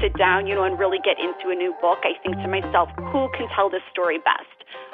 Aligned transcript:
sit 0.00 0.16
down, 0.18 0.46
you 0.46 0.54
know, 0.54 0.64
and 0.64 0.78
really 0.78 0.98
get 1.04 1.16
into 1.18 1.50
a 1.50 1.54
new 1.54 1.74
book, 1.80 1.98
I 2.02 2.12
think 2.22 2.36
to 2.36 2.48
myself, 2.48 2.88
who 3.12 3.28
can 3.36 3.48
tell 3.54 3.70
this 3.70 3.82
story 3.90 4.18
best? 4.18 4.46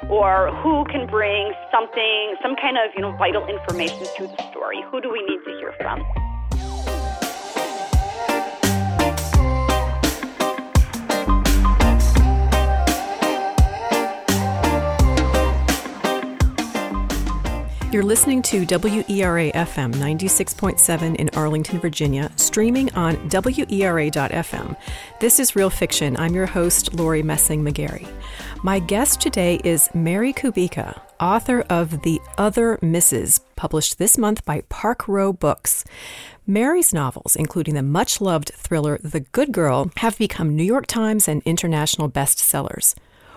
Or 0.09 0.51
who 0.61 0.85
can 0.85 1.07
bring 1.07 1.53
something, 1.71 2.35
some 2.41 2.55
kind 2.55 2.77
of, 2.77 2.91
you 2.95 3.01
know, 3.01 3.15
vital 3.17 3.47
information 3.47 4.05
to 4.17 4.27
the 4.27 4.51
story? 4.51 4.81
Who 4.91 5.01
do 5.01 5.11
we 5.11 5.21
need 5.23 5.39
to 5.45 5.51
hear 5.59 5.73
from? 5.79 6.22
You're 17.93 18.01
listening 18.01 18.41
to 18.41 18.65
WERA 18.65 19.51
FM 19.51 19.93
96.7 19.93 21.15
in 21.15 21.29
Arlington, 21.35 21.79
Virginia, 21.79 22.31
streaming 22.37 22.91
on 22.95 23.17
WERA.FM. 23.29 24.75
This 25.19 25.39
is 25.39 25.55
Real 25.55 25.69
Fiction. 25.69 26.17
I'm 26.17 26.33
your 26.33 26.47
host, 26.47 26.95
Lori 26.95 27.21
Messing 27.21 27.63
McGarry. 27.63 28.07
My 28.63 28.79
guest 28.79 29.21
today 29.21 29.61
is 29.63 29.91
Mary 29.93 30.33
Kubica, 30.33 30.99
author 31.19 31.61
of 31.69 32.01
The 32.01 32.19
Other 32.35 32.79
Mrs., 32.81 33.41
published 33.55 33.99
this 33.99 34.17
month 34.17 34.43
by 34.43 34.61
Park 34.69 35.07
Row 35.07 35.31
Books. 35.31 35.85
Mary's 36.47 36.95
novels, 36.95 37.35
including 37.35 37.75
the 37.75 37.83
much 37.83 38.19
loved 38.19 38.53
thriller 38.55 38.97
The 39.03 39.19
Good 39.19 39.51
Girl, 39.51 39.91
have 39.97 40.17
become 40.17 40.55
New 40.55 40.63
York 40.63 40.87
Times 40.87 41.27
and 41.27 41.43
international 41.45 42.09
bestsellers. 42.09 42.95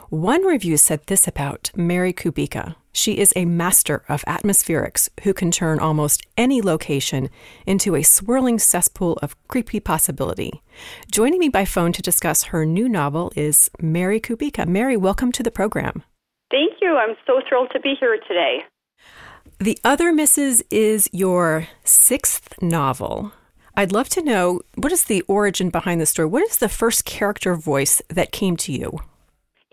One 0.09 0.45
review 0.45 0.77
said 0.77 1.01
this 1.07 1.27
about 1.27 1.71
Mary 1.75 2.13
Kubica 2.13 2.77
she 2.97 3.19
is 3.19 3.31
a 3.37 3.45
master 3.45 4.03
of 4.09 4.25
atmospherics 4.25 5.11
who 5.23 5.35
can 5.35 5.51
turn 5.51 5.79
almost 5.79 6.27
any 6.39 6.63
location 6.63 7.29
into 7.67 7.95
a 7.95 8.03
swirling 8.03 8.59
cesspool 8.59 9.19
of 9.21 9.37
creepy 9.49 9.81
possibility. 9.81 10.63
Joining 11.13 11.39
me 11.39 11.51
by 11.51 11.67
phone 11.67 11.93
to 11.93 12.01
discuss 12.01 12.45
her 12.45 12.65
new 12.65 12.89
novel 12.89 13.33
is 13.37 13.71
Mary 13.83 14.19
Kubica. 14.19 14.67
Mary, 14.67 14.97
welcome 14.97 15.31
to 15.33 15.43
the 15.43 15.51
program. 15.51 16.05
Thank 16.51 16.81
you. 16.81 16.97
I'm 16.97 17.17
so 17.27 17.43
thrilled 17.47 17.69
to 17.75 17.81
be 17.81 17.95
here 18.01 18.19
today. 18.27 18.65
The 19.59 19.79
Other 19.85 20.11
Mrs. 20.11 20.63
is 20.71 21.11
your 21.13 21.69
sixth 21.85 22.55
novel. 22.63 23.33
I'd 23.77 23.93
love 23.93 24.09
to 24.11 24.23
know 24.23 24.63
what 24.75 24.91
is 24.91 25.05
the 25.05 25.21
origin 25.29 25.69
behind 25.69 26.01
the 26.01 26.07
story? 26.07 26.29
What 26.29 26.45
is 26.45 26.57
the 26.57 26.71
first 26.71 27.05
character 27.05 27.55
voice 27.57 28.01
that 28.09 28.33
came 28.33 28.57
to 28.57 28.73
you? 28.73 29.01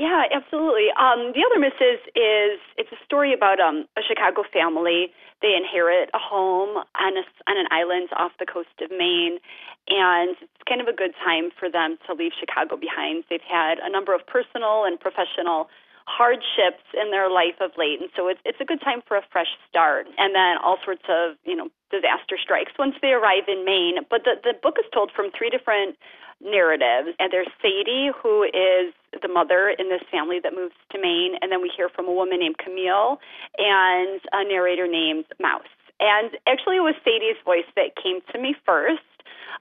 Yeah, 0.04 0.28
absolutely. 0.36 0.92
Um, 1.00 1.32
the 1.32 1.48
other 1.48 1.64
Mrs. 1.64 2.04
is 2.12 2.60
it's 2.76 2.92
a 2.92 3.00
story 3.08 3.32
about 3.32 3.64
um, 3.64 3.88
a 3.96 4.04
Chicago 4.04 4.44
family. 4.52 5.16
They 5.40 5.56
inherit 5.56 6.12
a 6.12 6.20
home 6.20 6.84
on 7.00 7.12
a, 7.16 7.24
on 7.48 7.56
an 7.56 7.72
island 7.72 8.12
off 8.12 8.36
the 8.36 8.46
coast 8.46 8.76
of 8.84 8.92
Maine, 8.92 9.40
and 9.88 10.36
it's 10.44 10.68
kind 10.68 10.84
of 10.84 10.92
a 10.92 10.96
good 10.96 11.16
time 11.24 11.56
for 11.56 11.72
them 11.72 11.96
to 12.04 12.20
leave 12.20 12.36
Chicago 12.36 12.76
behind. 12.76 13.24
They've 13.32 13.48
had 13.48 13.80
a 13.80 13.88
number 13.88 14.12
of 14.12 14.28
personal 14.28 14.84
and 14.84 15.00
professional 15.00 15.72
hardships 16.04 16.84
in 17.00 17.16
their 17.16 17.32
life 17.32 17.64
of 17.64 17.72
late, 17.80 18.04
and 18.04 18.12
so 18.12 18.28
it's 18.28 18.44
it's 18.44 18.60
a 18.60 18.68
good 18.68 18.84
time 18.84 19.00
for 19.08 19.16
a 19.16 19.24
fresh 19.32 19.56
start. 19.72 20.12
And 20.20 20.36
then 20.36 20.60
all 20.60 20.84
sorts 20.84 21.08
of 21.08 21.40
you 21.48 21.56
know 21.56 21.72
disaster 21.96 22.36
strikes 22.36 22.76
once 22.76 23.00
they 23.00 23.16
arrive 23.16 23.48
in 23.48 23.64
Maine. 23.64 24.04
But 24.12 24.28
the 24.28 24.36
the 24.36 24.52
book 24.52 24.76
is 24.76 24.88
told 24.92 25.16
from 25.16 25.32
three 25.32 25.48
different 25.48 25.96
narratives. 26.44 27.16
And 27.20 27.32
there's 27.32 27.50
Sadie, 27.62 28.12
who 28.12 28.44
is 28.44 28.94
the 29.22 29.28
mother 29.28 29.74
in 29.78 29.90
this 29.90 30.04
family 30.12 30.40
that 30.44 30.54
moves 30.54 30.76
to 30.92 31.00
Maine. 31.00 31.36
And 31.42 31.52
then 31.52 31.62
we 31.62 31.72
hear 31.76 31.90
from 31.90 32.08
a 32.08 32.14
woman 32.14 32.40
named 32.40 32.58
Camille 32.58 33.20
and 33.58 34.22
a 34.32 34.44
narrator 34.44 34.88
named 34.88 35.26
Mouse. 35.40 35.72
And 36.00 36.36
actually, 36.48 36.78
it 36.78 36.86
was 36.86 36.96
Sadie's 37.04 37.40
voice 37.46 37.68
that 37.76 37.96
came 37.96 38.20
to 38.34 38.40
me 38.40 38.56
first 38.66 39.08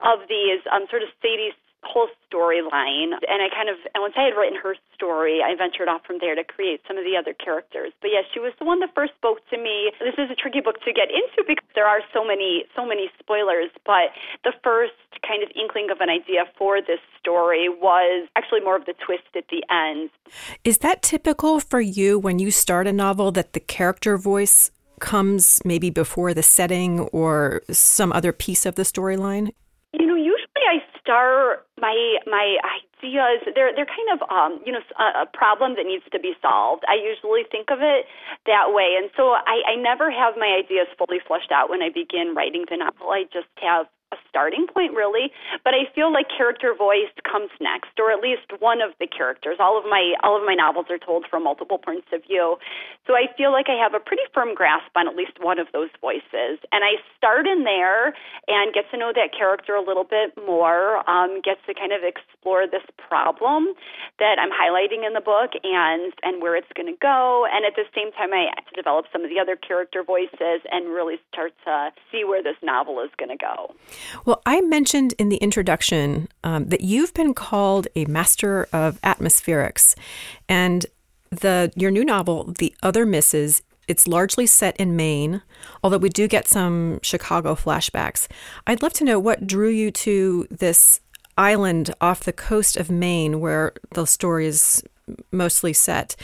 of 0.02 0.26
these 0.28 0.58
um, 0.72 0.90
sort 0.90 1.02
of 1.02 1.08
Sadie's 1.22 1.54
whole 1.82 2.08
storyline. 2.30 3.18
And 3.26 3.42
I 3.42 3.48
kind 3.52 3.68
of, 3.68 3.76
and 3.94 4.00
once 4.00 4.14
I 4.16 4.24
had 4.24 4.34
written 4.38 4.58
her 4.62 4.74
story, 4.94 5.42
I 5.42 5.54
ventured 5.54 5.88
off 5.88 6.02
from 6.06 6.18
there 6.20 6.34
to 6.34 6.44
create 6.44 6.80
some 6.86 6.96
of 6.96 7.04
the 7.04 7.16
other 7.16 7.34
characters. 7.34 7.92
But 8.00 8.10
yes, 8.14 8.24
she 8.32 8.40
was 8.40 8.52
the 8.58 8.64
one 8.64 8.80
that 8.80 8.94
first 8.94 9.12
spoke 9.18 9.38
to 9.50 9.58
me. 9.58 9.90
This 10.00 10.14
is 10.18 10.30
a 10.30 10.34
tricky 10.34 10.60
book 10.60 10.80
to 10.84 10.92
get 10.92 11.10
into 11.10 11.44
because 11.46 11.68
there 11.74 11.86
are 11.86 12.00
so 12.14 12.24
many, 12.24 12.64
so 12.74 12.86
many 12.86 13.10
spoilers. 13.18 13.70
But 13.84 14.14
the 14.44 14.52
first 14.62 14.94
kind 15.26 15.42
of 15.42 15.50
inkling 15.54 15.90
of 15.90 16.00
an 16.00 16.08
idea 16.08 16.46
for 16.56 16.80
this 16.80 17.00
story 17.18 17.68
was 17.68 18.28
actually 18.36 18.60
more 18.60 18.76
of 18.76 18.86
the 18.86 18.94
twist 19.04 19.28
at 19.36 19.44
the 19.50 19.62
end. 19.70 20.10
Is 20.64 20.78
that 20.78 21.02
typical 21.02 21.60
for 21.60 21.80
you 21.80 22.18
when 22.18 22.38
you 22.38 22.50
start 22.50 22.86
a 22.86 22.92
novel 22.92 23.32
that 23.32 23.52
the 23.52 23.60
character 23.60 24.16
voice 24.16 24.70
comes 25.00 25.60
maybe 25.64 25.90
before 25.90 26.32
the 26.32 26.42
setting 26.42 27.00
or 27.12 27.62
some 27.70 28.12
other 28.12 28.32
piece 28.32 28.64
of 28.64 28.76
the 28.76 28.82
storyline? 28.82 29.50
You 29.92 30.06
know, 30.06 30.14
usually 30.14 30.41
I 31.04 31.10
start 31.10 31.66
my 31.80 32.16
my 32.26 32.56
ideas. 33.02 33.42
They're 33.54 33.74
they're 33.74 33.86
kind 33.86 34.20
of 34.20 34.28
um, 34.30 34.60
you 34.64 34.72
know 34.72 34.80
a, 34.98 35.22
a 35.22 35.26
problem 35.26 35.74
that 35.76 35.86
needs 35.86 36.04
to 36.12 36.20
be 36.20 36.32
solved. 36.40 36.84
I 36.88 36.94
usually 36.94 37.42
think 37.50 37.70
of 37.70 37.78
it 37.80 38.06
that 38.46 38.72
way, 38.72 38.94
and 38.98 39.10
so 39.16 39.30
I, 39.30 39.62
I 39.72 39.76
never 39.76 40.10
have 40.10 40.34
my 40.36 40.58
ideas 40.58 40.86
fully 40.98 41.18
fleshed 41.26 41.52
out 41.52 41.70
when 41.70 41.82
I 41.82 41.88
begin 41.88 42.34
writing 42.36 42.64
the 42.70 42.76
novel. 42.76 43.10
I 43.10 43.24
just 43.32 43.48
have 43.62 43.86
a 44.12 44.16
starting 44.28 44.66
point 44.68 44.92
really 44.92 45.32
but 45.64 45.74
i 45.74 45.88
feel 45.94 46.12
like 46.12 46.26
character 46.28 46.74
voice 46.76 47.12
comes 47.24 47.50
next 47.60 47.98
or 47.98 48.10
at 48.10 48.20
least 48.20 48.46
one 48.60 48.80
of 48.80 48.90
the 48.98 49.06
characters. 49.06 49.56
All 49.58 49.78
of 49.78 49.84
my 49.84 50.14
all 50.22 50.36
of 50.36 50.44
my 50.44 50.54
novels 50.54 50.86
are 50.90 50.98
told 50.98 51.26
from 51.30 51.44
multiple 51.44 51.78
points 51.78 52.06
of 52.12 52.22
view. 52.26 52.56
So 53.06 53.14
i 53.14 53.26
feel 53.36 53.52
like 53.52 53.66
i 53.68 53.78
have 53.78 53.94
a 53.94 54.00
pretty 54.00 54.22
firm 54.34 54.54
grasp 54.54 54.90
on 54.96 55.08
at 55.08 55.16
least 55.16 55.38
one 55.40 55.58
of 55.58 55.68
those 55.72 55.90
voices. 56.00 56.58
And 56.72 56.84
i 56.84 57.00
start 57.16 57.46
in 57.46 57.64
there 57.64 58.14
and 58.48 58.74
get 58.74 58.90
to 58.90 58.96
know 58.96 59.12
that 59.14 59.30
character 59.36 59.74
a 59.74 59.84
little 59.84 60.04
bit 60.04 60.34
more 60.36 61.08
um, 61.08 61.40
get 61.42 61.58
to 61.66 61.74
kind 61.74 61.92
of 61.92 62.02
explore 62.02 62.66
this 62.66 62.84
problem 62.96 63.74
that 64.18 64.36
i'm 64.38 64.50
highlighting 64.50 65.06
in 65.06 65.14
the 65.14 65.24
book 65.24 65.52
and 65.62 66.12
and 66.22 66.42
where 66.42 66.56
it's 66.56 66.70
going 66.74 66.90
to 66.90 66.98
go. 67.00 67.46
And 67.50 67.64
at 67.64 67.74
the 67.76 67.86
same 67.94 68.12
time 68.12 68.32
i 68.32 68.50
develop 68.74 69.06
some 69.12 69.22
of 69.22 69.30
the 69.30 69.38
other 69.38 69.56
character 69.56 70.02
voices 70.02 70.60
and 70.70 70.90
really 70.90 71.16
start 71.32 71.52
to 71.64 71.90
see 72.10 72.24
where 72.24 72.42
this 72.42 72.56
novel 72.62 73.00
is 73.00 73.10
going 73.18 73.30
to 73.30 73.40
go 73.40 73.74
well, 74.24 74.42
I 74.46 74.60
mentioned 74.60 75.14
in 75.18 75.28
the 75.28 75.36
introduction 75.36 76.28
um, 76.44 76.68
that 76.68 76.82
you've 76.82 77.14
been 77.14 77.34
called 77.34 77.88
a 77.94 78.04
master 78.06 78.68
of 78.72 79.00
atmospherics, 79.02 79.94
and 80.48 80.86
the 81.30 81.72
your 81.76 81.90
new 81.90 82.04
novel, 82.04 82.52
The 82.58 82.74
Other 82.82 83.06
Mrs., 83.06 83.62
it's 83.88 84.06
largely 84.06 84.46
set 84.46 84.76
in 84.76 84.96
Maine, 84.96 85.42
although 85.82 85.98
we 85.98 86.08
do 86.08 86.28
get 86.28 86.46
some 86.46 87.00
Chicago 87.02 87.54
flashbacks. 87.54 88.28
I'd 88.66 88.82
love 88.82 88.92
to 88.94 89.04
know 89.04 89.18
what 89.18 89.46
drew 89.46 89.68
you 89.68 89.90
to 89.90 90.46
this 90.50 91.00
island 91.36 91.92
off 92.00 92.20
the 92.20 92.32
coast 92.32 92.76
of 92.76 92.90
Maine 92.90 93.40
where 93.40 93.72
the 93.94 94.06
story 94.06 94.46
is 94.46 94.82
mostly 95.30 95.72
set. 95.72 96.16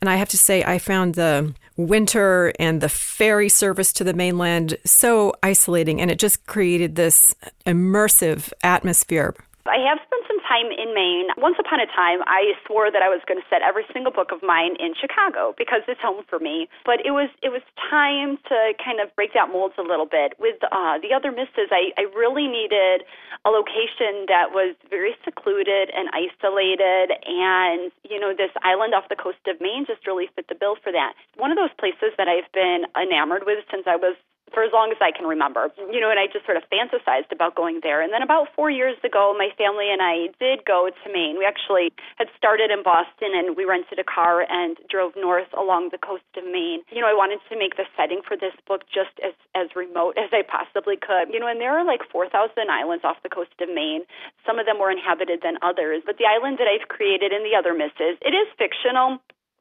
And 0.00 0.10
I 0.10 0.16
have 0.16 0.28
to 0.30 0.38
say, 0.38 0.64
I 0.64 0.78
found 0.78 1.14
the 1.14 1.54
winter 1.76 2.52
and 2.58 2.80
the 2.80 2.88
ferry 2.88 3.48
service 3.48 3.92
to 3.94 4.04
the 4.04 4.14
mainland 4.14 4.76
so 4.84 5.32
isolating, 5.42 6.00
and 6.00 6.10
it 6.10 6.18
just 6.18 6.46
created 6.46 6.94
this 6.94 7.34
immersive 7.66 8.52
atmosphere. 8.62 9.34
I 9.66 9.78
have 9.88 9.98
time 10.44 10.68
in 10.70 10.92
Maine. 10.94 11.32
Once 11.36 11.56
upon 11.58 11.80
a 11.80 11.88
time, 11.88 12.20
I 12.28 12.52
swore 12.66 12.92
that 12.92 13.02
I 13.02 13.08
was 13.08 13.20
going 13.26 13.40
to 13.40 13.46
set 13.48 13.64
every 13.64 13.84
single 13.92 14.12
book 14.12 14.30
of 14.30 14.44
mine 14.44 14.76
in 14.78 14.94
Chicago 14.94 15.54
because 15.56 15.82
it's 15.88 16.00
home 16.00 16.24
for 16.28 16.38
me. 16.38 16.68
But 16.84 17.00
it 17.04 17.10
was 17.10 17.32
it 17.42 17.50
was 17.50 17.64
time 17.76 18.36
to 18.48 18.76
kind 18.78 19.00
of 19.00 19.08
break 19.16 19.32
that 19.34 19.48
molds 19.48 19.74
a 19.80 19.86
little 19.86 20.06
bit. 20.06 20.36
With 20.38 20.60
uh, 20.68 21.00
the 21.00 21.16
other 21.16 21.32
Mrs., 21.32 21.72
I, 21.72 21.96
I 21.96 22.06
really 22.12 22.46
needed 22.46 23.08
a 23.44 23.50
location 23.50 24.28
that 24.28 24.52
was 24.52 24.76
very 24.88 25.16
secluded 25.24 25.90
and 25.90 26.08
isolated, 26.12 27.16
and 27.24 27.90
you 28.04 28.20
know 28.20 28.36
this 28.36 28.52
island 28.62 28.94
off 28.94 29.08
the 29.08 29.18
coast 29.18 29.40
of 29.48 29.60
Maine 29.60 29.88
just 29.88 30.06
really 30.06 30.28
fit 30.36 30.48
the 30.48 30.54
bill 30.54 30.76
for 30.76 30.92
that. 30.92 31.14
One 31.36 31.50
of 31.50 31.56
those 31.56 31.72
places 31.80 32.12
that 32.16 32.28
I've 32.28 32.50
been 32.52 32.84
enamored 32.92 33.44
with 33.48 33.64
since 33.70 33.84
I 33.86 33.96
was 33.96 34.16
for 34.54 34.62
as 34.62 34.70
long 34.72 34.94
as 34.94 34.96
I 35.02 35.10
can 35.10 35.26
remember. 35.26 35.68
You 35.76 35.98
know, 35.98 36.08
and 36.08 36.22
I 36.22 36.30
just 36.30 36.46
sort 36.46 36.56
of 36.56 36.62
fantasized 36.70 37.34
about 37.34 37.58
going 37.58 37.82
there. 37.82 38.00
And 38.00 38.14
then 38.14 38.22
about 38.22 38.48
four 38.54 38.70
years 38.70 38.96
ago, 39.02 39.34
my 39.36 39.50
family 39.58 39.90
and 39.90 40.00
I 40.00 40.30
did 40.38 40.64
go 40.64 40.88
to 40.88 41.06
Maine. 41.10 41.36
We 41.36 41.44
actually 41.44 41.90
had 42.16 42.30
started 42.38 42.70
in 42.70 42.86
Boston 42.86 43.34
and 43.34 43.58
we 43.58 43.66
rented 43.66 43.98
a 43.98 44.06
car 44.06 44.46
and 44.48 44.78
drove 44.88 45.12
north 45.18 45.50
along 45.52 45.90
the 45.90 45.98
coast 45.98 46.24
of 46.38 46.46
Maine. 46.46 46.86
You 46.94 47.02
know, 47.02 47.10
I 47.10 47.18
wanted 47.18 47.42
to 47.50 47.58
make 47.58 47.74
the 47.74 47.84
setting 47.98 48.22
for 48.22 48.38
this 48.38 48.54
book 48.64 48.86
just 48.86 49.18
as, 49.20 49.34
as 49.58 49.74
remote 49.74 50.14
as 50.16 50.30
I 50.30 50.46
possibly 50.46 50.96
could. 50.96 51.34
You 51.34 51.42
know, 51.42 51.50
and 51.50 51.60
there 51.60 51.74
are 51.74 51.84
like 51.84 52.06
4,000 52.08 52.30
islands 52.70 53.02
off 53.02 53.18
the 53.26 53.34
coast 53.34 53.58
of 53.58 53.68
Maine. 53.68 54.06
Some 54.46 54.62
of 54.62 54.70
them 54.70 54.78
more 54.78 54.94
inhabited 54.94 55.42
than 55.42 55.58
others. 55.60 56.06
But 56.06 56.22
the 56.22 56.30
island 56.30 56.62
that 56.62 56.70
I've 56.70 56.86
created 56.86 57.34
in 57.34 57.42
The 57.42 57.58
Other 57.58 57.74
Mrs., 57.74 58.22
it 58.22 58.32
is 58.32 58.46
fictional 58.54 59.18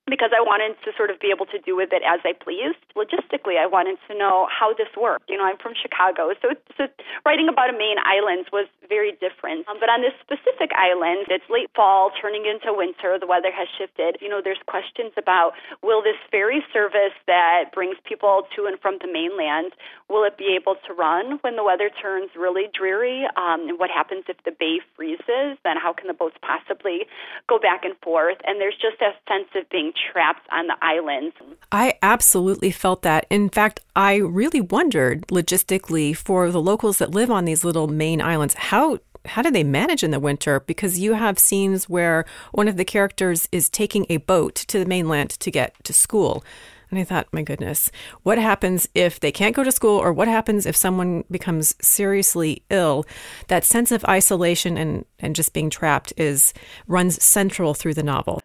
because 0.08 0.36
I 0.36 0.44
wanted 0.44 0.76
to 0.84 0.92
sort 0.98 1.10
of 1.10 1.20
be 1.20 1.32
able 1.32 1.48
to 1.48 1.60
do 1.64 1.76
with 1.76 1.96
it 1.96 2.04
as 2.04 2.20
I 2.28 2.36
pleased. 2.36 2.80
Logistically, 2.96 3.56
I 3.56 3.68
wanted 3.68 3.96
to 4.12 4.18
know 4.18 4.48
how 4.52 4.76
this 4.76 4.92
worked. 5.00 5.30
You 5.30 5.38
know, 5.38 5.48
I'm 5.48 5.58
from 5.58 5.74
Chicago, 5.80 6.36
so, 6.44 6.52
so 6.76 6.92
writing 7.26 7.48
about 7.48 7.72
a 7.72 7.78
Maine 7.78 8.02
island 8.04 8.52
was 8.52 8.68
very 8.90 9.16
different. 9.24 9.64
Um, 9.72 9.80
but 9.80 9.88
on 9.88 10.04
this 10.04 10.14
specific 10.20 10.76
island, 10.76 11.32
it's 11.32 11.48
late 11.48 11.72
fall, 11.72 12.12
turning 12.20 12.44
into 12.44 12.76
winter. 12.76 13.16
The 13.16 13.28
weather 13.28 13.52
has 13.56 13.68
shifted. 13.80 14.20
You 14.20 14.28
know, 14.28 14.42
there's 14.44 14.60
questions 14.68 15.16
about 15.16 15.56
will 15.80 16.04
this 16.04 16.20
ferry 16.28 16.60
service 16.76 17.16
that 17.28 17.72
brings 17.72 17.96
people 18.04 18.44
to 18.56 18.68
and 18.68 18.76
from 18.84 19.00
the 19.00 19.08
mainland 19.08 19.72
will 20.10 20.24
it 20.24 20.38
be 20.38 20.54
able 20.54 20.76
to 20.86 20.94
run 20.94 21.40
when 21.42 21.56
the 21.56 21.64
weather 21.64 21.90
turns 21.90 22.30
really 22.38 22.68
dreary? 22.76 23.26
Um, 23.38 23.70
and 23.70 23.80
what 23.80 23.90
happens 23.90 24.26
if 24.28 24.38
the 24.44 24.52
bay 24.52 24.80
freezes? 24.96 25.58
Then 25.64 25.78
how 25.80 25.94
can 25.94 26.08
the 26.08 26.14
boats 26.14 26.36
possibly 26.44 27.08
go 27.48 27.58
back 27.58 27.84
and 27.84 27.96
forth? 28.04 28.38
And 28.44 28.60
there's 28.60 28.78
just 28.78 29.02
a 29.02 29.16
sense 29.26 29.50
of 29.56 29.70
being 29.70 29.93
trapped 30.12 30.48
on 30.52 30.68
the 30.68 30.76
island. 30.82 31.34
I 31.72 31.94
absolutely 32.02 32.72
felt 32.72 33.02
that. 33.04 33.26
In 33.30 33.50
fact, 33.50 33.80
I 33.96 34.16
really 34.16 34.62
wondered 34.62 35.28
logistically 35.28 36.16
for 36.16 36.52
the 36.52 36.62
locals 36.62 36.98
that 37.00 37.12
live 37.12 37.32
on 37.32 37.46
these 37.46 37.64
little 37.64 37.88
Maine 37.88 38.22
islands, 38.22 38.56
how 38.56 39.00
how 39.26 39.42
do 39.42 39.50
they 39.50 39.64
manage 39.64 40.04
in 40.04 40.12
the 40.12 40.20
winter? 40.20 40.60
Because 40.60 41.00
you 41.00 41.14
have 41.14 41.40
scenes 41.40 41.88
where 41.88 42.26
one 42.52 42.68
of 42.68 42.76
the 42.76 42.84
characters 42.84 43.48
is 43.54 43.70
taking 43.70 44.06
a 44.10 44.18
boat 44.18 44.56
to 44.56 44.80
the 44.80 44.86
mainland 44.86 45.30
to 45.30 45.50
get 45.50 45.82
to 45.86 45.94
school. 45.94 46.44
And 46.92 47.00
I 47.00 47.06
thought, 47.06 47.28
my 47.32 47.42
goodness, 47.42 47.90
what 48.22 48.38
happens 48.38 48.88
if 48.94 49.20
they 49.20 49.32
can't 49.32 49.56
go 49.56 49.64
to 49.64 49.72
school 49.72 49.98
or 49.98 50.14
what 50.14 50.28
happens 50.28 50.66
if 50.66 50.76
someone 50.76 51.24
becomes 51.32 51.74
seriously 51.82 52.64
ill? 52.70 53.06
That 53.48 53.64
sense 53.64 53.92
of 53.92 54.06
isolation 54.06 54.78
and, 54.78 55.06
and 55.20 55.36
just 55.36 55.54
being 55.54 55.70
trapped 55.70 56.14
is 56.18 56.54
runs 56.86 57.24
central 57.24 57.74
through 57.74 57.96
the 57.96 58.04
novel 58.04 58.42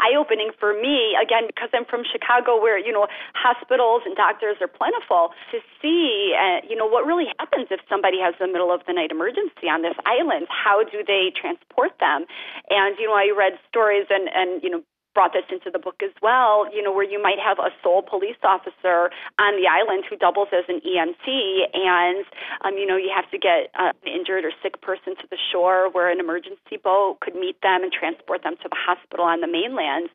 eye 0.00 0.16
opening 0.16 0.50
for 0.58 0.72
me, 0.72 1.14
again, 1.20 1.46
because 1.46 1.68
I'm 1.72 1.84
from 1.84 2.02
Chicago 2.02 2.56
where, 2.60 2.78
you 2.78 2.92
know, 2.92 3.06
hospitals 3.34 4.02
and 4.04 4.16
doctors 4.16 4.56
are 4.60 4.68
plentiful, 4.68 5.30
to 5.52 5.60
see, 5.80 6.34
uh, 6.34 6.64
you 6.66 6.74
know, 6.74 6.86
what 6.86 7.04
really 7.06 7.28
happens 7.38 7.68
if 7.70 7.80
somebody 7.88 8.18
has 8.18 8.34
a 8.40 8.48
middle 8.48 8.72
of 8.72 8.80
the 8.86 8.92
night 8.92 9.10
emergency 9.10 9.68
on 9.68 9.82
this 9.82 9.94
island. 10.06 10.46
How 10.48 10.82
do 10.82 11.04
they 11.06 11.32
transport 11.36 11.92
them? 12.00 12.24
And, 12.68 12.96
you 12.98 13.06
know, 13.06 13.14
I 13.14 13.30
read 13.36 13.60
stories 13.68 14.06
and, 14.10 14.28
and 14.32 14.62
you 14.62 14.70
know, 14.70 14.82
brought 15.14 15.32
this 15.32 15.44
into 15.50 15.70
the 15.70 15.78
book 15.78 16.02
as 16.02 16.14
well, 16.22 16.70
you 16.72 16.82
know, 16.82 16.92
where 16.92 17.04
you 17.04 17.20
might 17.20 17.38
have 17.38 17.58
a 17.58 17.70
sole 17.82 18.02
police 18.02 18.38
officer 18.44 19.10
on 19.38 19.58
the 19.60 19.66
island 19.66 20.04
who 20.08 20.16
doubles 20.16 20.48
as 20.52 20.64
an 20.68 20.80
EMT, 20.86 21.26
and, 21.74 22.24
um, 22.62 22.78
you 22.78 22.86
know, 22.86 22.96
you 22.96 23.10
have 23.14 23.28
to 23.30 23.38
get 23.38 23.70
uh, 23.74 23.90
an 24.06 24.12
injured 24.12 24.44
or 24.44 24.52
sick 24.62 24.80
person 24.80 25.16
to 25.16 25.26
the 25.30 25.38
shore 25.50 25.90
where 25.90 26.10
an 26.10 26.20
emergency 26.20 26.78
boat 26.82 27.18
could 27.20 27.34
meet 27.34 27.60
them 27.62 27.82
and 27.82 27.92
transport 27.92 28.42
them 28.42 28.54
to 28.62 28.68
the 28.68 28.76
hospital 28.78 29.24
on 29.24 29.40
the 29.40 29.48
mainland. 29.48 30.08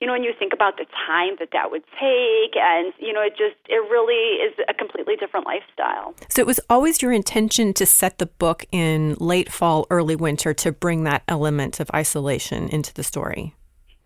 You 0.00 0.06
know, 0.06 0.14
when 0.14 0.24
you 0.24 0.32
think 0.38 0.52
about 0.52 0.78
the 0.78 0.86
time 1.06 1.36
that 1.40 1.50
that 1.52 1.70
would 1.70 1.84
take, 2.00 2.56
and, 2.56 2.92
you 2.98 3.12
know, 3.12 3.20
it 3.20 3.36
just, 3.36 3.56
it 3.68 3.82
really 3.90 4.40
is 4.40 4.54
a 4.68 4.74
completely 4.74 5.16
different 5.16 5.46
lifestyle. 5.46 6.14
So 6.28 6.40
it 6.40 6.46
was 6.46 6.60
always 6.70 7.02
your 7.02 7.12
intention 7.12 7.74
to 7.74 7.86
set 7.86 8.18
the 8.18 8.26
book 8.26 8.64
in 8.72 9.14
late 9.20 9.52
fall, 9.52 9.86
early 9.90 10.16
winter 10.16 10.54
to 10.54 10.72
bring 10.72 11.04
that 11.04 11.22
element 11.28 11.80
of 11.80 11.90
isolation 11.94 12.68
into 12.68 12.94
the 12.94 13.04
story 13.04 13.54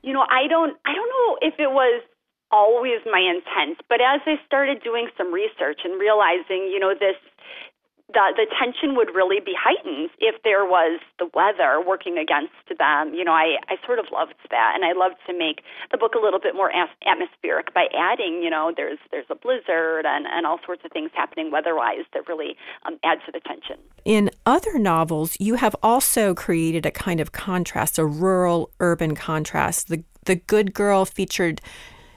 you 0.02 0.12
know, 0.12 0.24
I 0.28 0.46
don't 0.48 0.76
I 0.84 0.94
don't 0.94 1.10
know 1.10 1.38
if 1.40 1.54
it 1.58 1.70
was 1.70 2.02
always 2.50 3.00
my 3.06 3.20
intent, 3.20 3.80
but 3.88 4.00
as 4.00 4.20
I 4.26 4.36
started 4.46 4.82
doing 4.82 5.08
some 5.16 5.32
research 5.32 5.80
and 5.84 5.98
realizing, 5.98 6.68
you 6.68 6.78
know, 6.78 6.92
this 6.92 7.16
the 8.12 8.32
the 8.36 8.46
tension 8.58 8.94
would 8.96 9.14
really 9.14 9.40
be 9.40 9.54
heightened 9.58 10.10
if 10.18 10.42
there 10.42 10.64
was 10.64 11.00
the 11.18 11.28
weather 11.34 11.80
working 11.80 12.18
against 12.18 12.52
them. 12.78 13.14
You 13.14 13.24
know, 13.24 13.32
I 13.32 13.56
I 13.68 13.76
sort 13.86 13.98
of 13.98 14.06
loved 14.12 14.34
that, 14.50 14.72
and 14.74 14.84
I 14.84 14.92
loved 14.92 15.16
to 15.26 15.32
make 15.36 15.62
the 15.90 15.98
book 15.98 16.14
a 16.14 16.20
little 16.20 16.40
bit 16.40 16.54
more 16.54 16.70
atmospheric 17.06 17.74
by 17.74 17.86
adding, 17.96 18.42
you 18.42 18.50
know, 18.50 18.72
there's 18.76 18.98
there's 19.10 19.26
a 19.30 19.34
blizzard 19.34 20.06
and 20.06 20.26
and 20.26 20.46
all 20.46 20.58
sorts 20.64 20.82
of 20.84 20.92
things 20.92 21.10
happening 21.14 21.50
weather-wise 21.50 22.04
that 22.12 22.28
really 22.28 22.56
um, 22.86 22.98
add 23.04 23.18
to 23.26 23.32
the 23.32 23.40
tension. 23.40 23.76
In 24.04 24.30
other 24.46 24.78
novels, 24.78 25.36
you 25.40 25.56
have 25.56 25.76
also 25.82 26.34
created 26.34 26.86
a 26.86 26.90
kind 26.90 27.20
of 27.20 27.32
contrast, 27.32 27.98
a 27.98 28.06
rural-urban 28.06 29.14
contrast. 29.14 29.88
The 29.88 30.04
the 30.24 30.36
Good 30.36 30.72
Girl 30.72 31.04
featured 31.04 31.60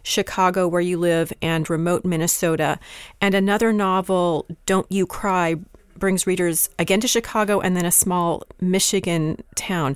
Chicago, 0.04 0.68
where 0.68 0.82
you 0.82 0.98
live, 0.98 1.34
and 1.42 1.68
remote 1.70 2.06
Minnesota. 2.06 2.80
And 3.20 3.34
another 3.34 3.74
novel, 3.74 4.46
Don't 4.68 4.90
You 4.92 5.08
Cry, 5.08 5.56
brings 5.98 6.28
readers 6.28 6.70
again 6.80 7.00
to 7.02 7.08
Chicago 7.08 7.60
and 7.60 7.76
then 7.76 7.86
a 7.86 7.92
small 7.92 8.44
Michigan 8.62 9.44
town. 9.56 9.96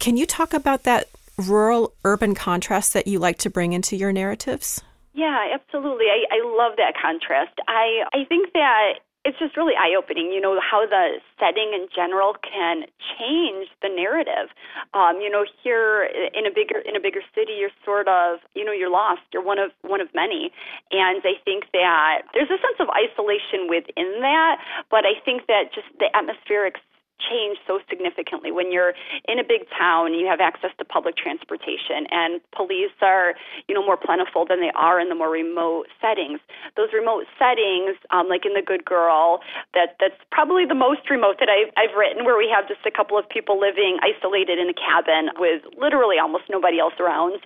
Can 0.00 0.16
you 0.16 0.26
talk 0.26 0.54
about 0.54 0.84
that 0.84 1.08
rural 1.36 1.92
urban 2.04 2.34
contrast 2.34 2.92
that 2.92 3.06
you 3.06 3.18
like 3.18 3.38
to 3.38 3.50
bring 3.50 3.72
into 3.72 3.96
your 3.96 4.12
narratives? 4.12 4.80
Yeah, 5.12 5.46
absolutely. 5.52 6.06
I, 6.06 6.24
I 6.30 6.56
love 6.56 6.76
that 6.76 6.94
contrast. 7.00 7.54
I 7.68 8.02
I 8.12 8.24
think 8.24 8.52
that 8.52 8.94
it's 9.24 9.38
just 9.38 9.56
really 9.56 9.74
eye 9.74 9.96
opening, 9.96 10.30
you 10.32 10.40
know, 10.40 10.60
how 10.60 10.84
the 10.86 11.20
setting 11.40 11.72
in 11.72 11.88
general 11.94 12.36
can 12.44 12.84
change 13.16 13.68
the 13.80 13.88
narrative. 13.88 14.52
Um, 14.92 15.20
you 15.20 15.30
know, 15.30 15.44
here 15.62 16.04
in 16.34 16.46
a 16.46 16.52
bigger 16.54 16.78
in 16.78 16.94
a 16.96 17.00
bigger 17.00 17.20
city 17.34 17.56
you're 17.58 17.74
sort 17.84 18.08
of 18.08 18.38
you 18.54 18.64
know, 18.64 18.72
you're 18.72 18.92
lost. 18.92 19.22
You're 19.32 19.42
one 19.42 19.58
of 19.58 19.70
one 19.82 20.00
of 20.00 20.08
many. 20.14 20.52
And 20.92 21.22
I 21.24 21.40
think 21.44 21.64
that 21.72 22.28
there's 22.34 22.50
a 22.50 22.60
sense 22.60 22.78
of 22.80 22.88
isolation 22.92 23.66
within 23.68 24.20
that, 24.20 24.60
but 24.90 25.04
I 25.04 25.16
think 25.24 25.46
that 25.48 25.72
just 25.74 25.88
the 25.98 26.12
atmospheric 26.14 26.76
change 27.18 27.58
so 27.66 27.80
significantly 27.88 28.50
when 28.50 28.72
you're 28.72 28.92
in 29.28 29.38
a 29.38 29.44
big 29.44 29.66
town 29.76 30.12
you 30.14 30.26
have 30.26 30.40
access 30.40 30.70
to 30.78 30.84
public 30.84 31.16
transportation 31.16 32.06
and 32.10 32.40
police 32.54 32.92
are 33.00 33.34
you 33.68 33.74
know 33.74 33.84
more 33.84 33.96
plentiful 33.96 34.44
than 34.44 34.60
they 34.60 34.72
are 34.74 35.00
in 35.00 35.08
the 35.08 35.14
more 35.14 35.30
remote 35.30 35.86
settings. 36.00 36.40
Those 36.76 36.90
remote 36.92 37.24
settings 37.38 37.96
um, 38.10 38.28
like 38.28 38.44
in 38.44 38.54
the 38.54 38.62
good 38.62 38.84
girl 38.84 39.40
that 39.72 39.96
that's 40.00 40.18
probably 40.30 40.66
the 40.66 40.74
most 40.74 41.08
remote 41.10 41.36
that 41.40 41.48
I've, 41.48 41.70
I've 41.76 41.94
written 41.96 42.24
where 42.24 42.36
we 42.36 42.50
have 42.52 42.66
just 42.68 42.84
a 42.86 42.90
couple 42.90 43.18
of 43.18 43.28
people 43.28 43.60
living 43.60 43.98
isolated 44.02 44.58
in 44.58 44.68
a 44.68 44.76
cabin 44.76 45.30
with 45.38 45.62
literally 45.78 46.18
almost 46.18 46.44
nobody 46.48 46.80
else 46.80 46.94
around. 46.98 47.40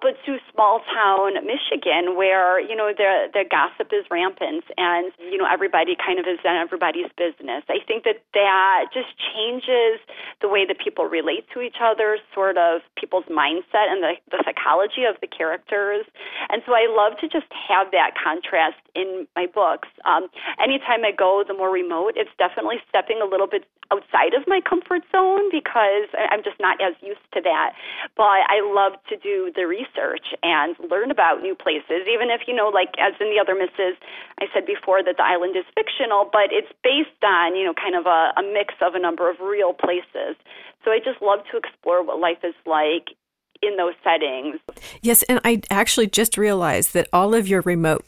But 0.00 0.18
to 0.26 0.38
small 0.52 0.80
town 0.92 1.38
michigan 1.44 2.16
where 2.16 2.60
you 2.60 2.76
know 2.76 2.92
the 2.92 3.30
the 3.32 3.44
gossip 3.48 3.92
is 3.92 4.04
rampant 4.10 4.64
and 4.76 5.12
you 5.18 5.38
know 5.38 5.46
everybody 5.46 5.96
kind 5.96 6.18
of 6.18 6.26
is 6.26 6.38
in 6.44 6.56
everybody's 6.56 7.10
business. 7.16 7.64
I 7.68 7.80
think 7.86 8.04
that 8.04 8.22
that 8.34 8.90
just 8.92 9.13
changes 9.18 10.00
the 10.40 10.48
way 10.48 10.66
that 10.66 10.78
people 10.78 11.06
relate 11.06 11.46
to 11.54 11.60
each 11.60 11.80
other, 11.82 12.18
sort 12.34 12.56
of 12.56 12.82
people's 12.96 13.24
mindset 13.26 13.88
and 13.88 14.02
the, 14.02 14.12
the 14.30 14.42
psychology 14.44 15.04
of 15.04 15.16
the 15.20 15.26
characters. 15.26 16.04
And 16.48 16.62
so 16.66 16.72
I 16.72 16.86
love 16.88 17.18
to 17.20 17.28
just 17.28 17.50
have 17.68 17.90
that 17.92 18.12
contrast 18.22 18.78
in 18.94 19.26
my 19.36 19.46
books. 19.46 19.88
Um, 20.04 20.28
anytime 20.62 21.04
I 21.04 21.12
go 21.12 21.44
the 21.46 21.54
more 21.54 21.70
remote, 21.70 22.14
it's 22.16 22.30
definitely 22.38 22.78
stepping 22.88 23.20
a 23.20 23.26
little 23.26 23.46
bit 23.46 23.66
outside 23.92 24.32
of 24.32 24.46
my 24.46 24.60
comfort 24.64 25.02
zone 25.12 25.50
because 25.52 26.08
I'm 26.16 26.42
just 26.42 26.58
not 26.58 26.80
as 26.80 26.94
used 27.02 27.26
to 27.34 27.40
that. 27.42 27.74
But 28.16 28.46
I 28.48 28.62
love 28.64 28.98
to 29.10 29.16
do 29.16 29.52
the 29.54 29.66
research 29.66 30.34
and 30.42 30.74
learn 30.90 31.10
about 31.10 31.42
new 31.42 31.54
places, 31.54 32.08
even 32.08 32.30
if, 32.30 32.46
you 32.46 32.54
know, 32.54 32.68
like 32.68 32.94
as 32.98 33.12
in 33.20 33.28
the 33.28 33.38
other 33.38 33.54
Mrs., 33.54 33.94
I 34.40 34.46
said 34.54 34.66
before 34.66 35.02
that 35.02 35.16
the 35.16 35.26
island 35.26 35.56
is 35.56 35.64
fictional, 35.74 36.28
but 36.30 36.50
it's 36.50 36.72
based 36.82 37.22
on, 37.22 37.54
you 37.56 37.64
know, 37.64 37.74
kind 37.74 37.94
of 37.94 38.06
a, 38.06 38.32
a 38.38 38.42
mix 38.42 38.74
of 38.80 38.94
a 38.94 38.98
number 38.98 39.30
of 39.30 39.36
real 39.40 39.74
places. 39.74 40.38
So 40.84 40.90
I 40.90 40.98
just 40.98 41.20
love 41.22 41.40
to 41.50 41.56
explore 41.56 42.04
what 42.04 42.18
life 42.18 42.42
is 42.42 42.54
like 42.66 43.16
in 43.62 43.76
those 43.76 43.94
settings. 44.02 44.60
Yes, 45.02 45.22
and 45.24 45.40
I 45.44 45.62
actually 45.70 46.06
just 46.06 46.36
realized 46.36 46.92
that 46.92 47.08
all 47.12 47.34
of 47.34 47.48
your 47.48 47.62
remote 47.62 48.04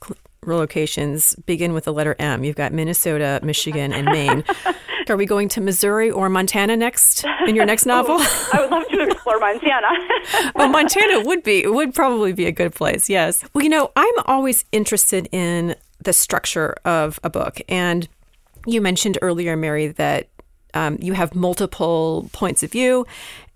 locations 0.55 1.35
begin 1.47 1.73
with 1.73 1.85
the 1.85 1.93
letter 1.93 2.15
M. 2.19 2.45
You've 2.45 2.57
got 2.57 2.73
Minnesota, 2.73 3.41
Michigan, 3.43 3.93
and 3.93 4.07
Maine. 4.07 4.45
Are 5.09 5.17
we 5.17 5.27
going 5.27 5.49
to 5.51 5.61
Missouri 5.61 6.11
or 6.11 6.29
Montana 6.29 6.77
next 6.77 7.25
in 7.47 7.55
your 7.55 7.65
next 7.65 7.87
novel? 7.87 8.17
oh, 8.19 8.49
I 8.53 8.61
would 8.61 8.71
love 8.71 8.89
to 8.89 9.03
explore 9.03 9.39
Montana. 9.39 9.87
well, 10.57 10.69
Montana 10.69 11.21
would 11.21 11.45
be 11.45 11.63
it 11.63 11.73
would 11.73 11.95
probably 11.95 12.33
be 12.33 12.47
a 12.47 12.53
good 12.53 12.75
place. 12.75 13.09
Yes. 13.09 13.45
Well, 13.55 13.63
you 13.63 13.71
know, 13.71 13.93
I'm 13.95 14.15
always 14.25 14.65
interested 14.73 15.29
in 15.31 15.77
the 16.01 16.13
structure 16.13 16.75
of 16.85 17.21
a 17.23 17.31
book, 17.31 17.61
and 17.69 18.09
you 18.67 18.81
mentioned 18.81 19.17
earlier, 19.23 19.57
Mary, 19.57 19.89
that 19.89 20.29
um, 20.77 20.99
you 21.01 21.15
have 21.15 21.35
multiple 21.35 22.29
points 22.33 22.63
of 22.63 22.71
view, 22.71 23.07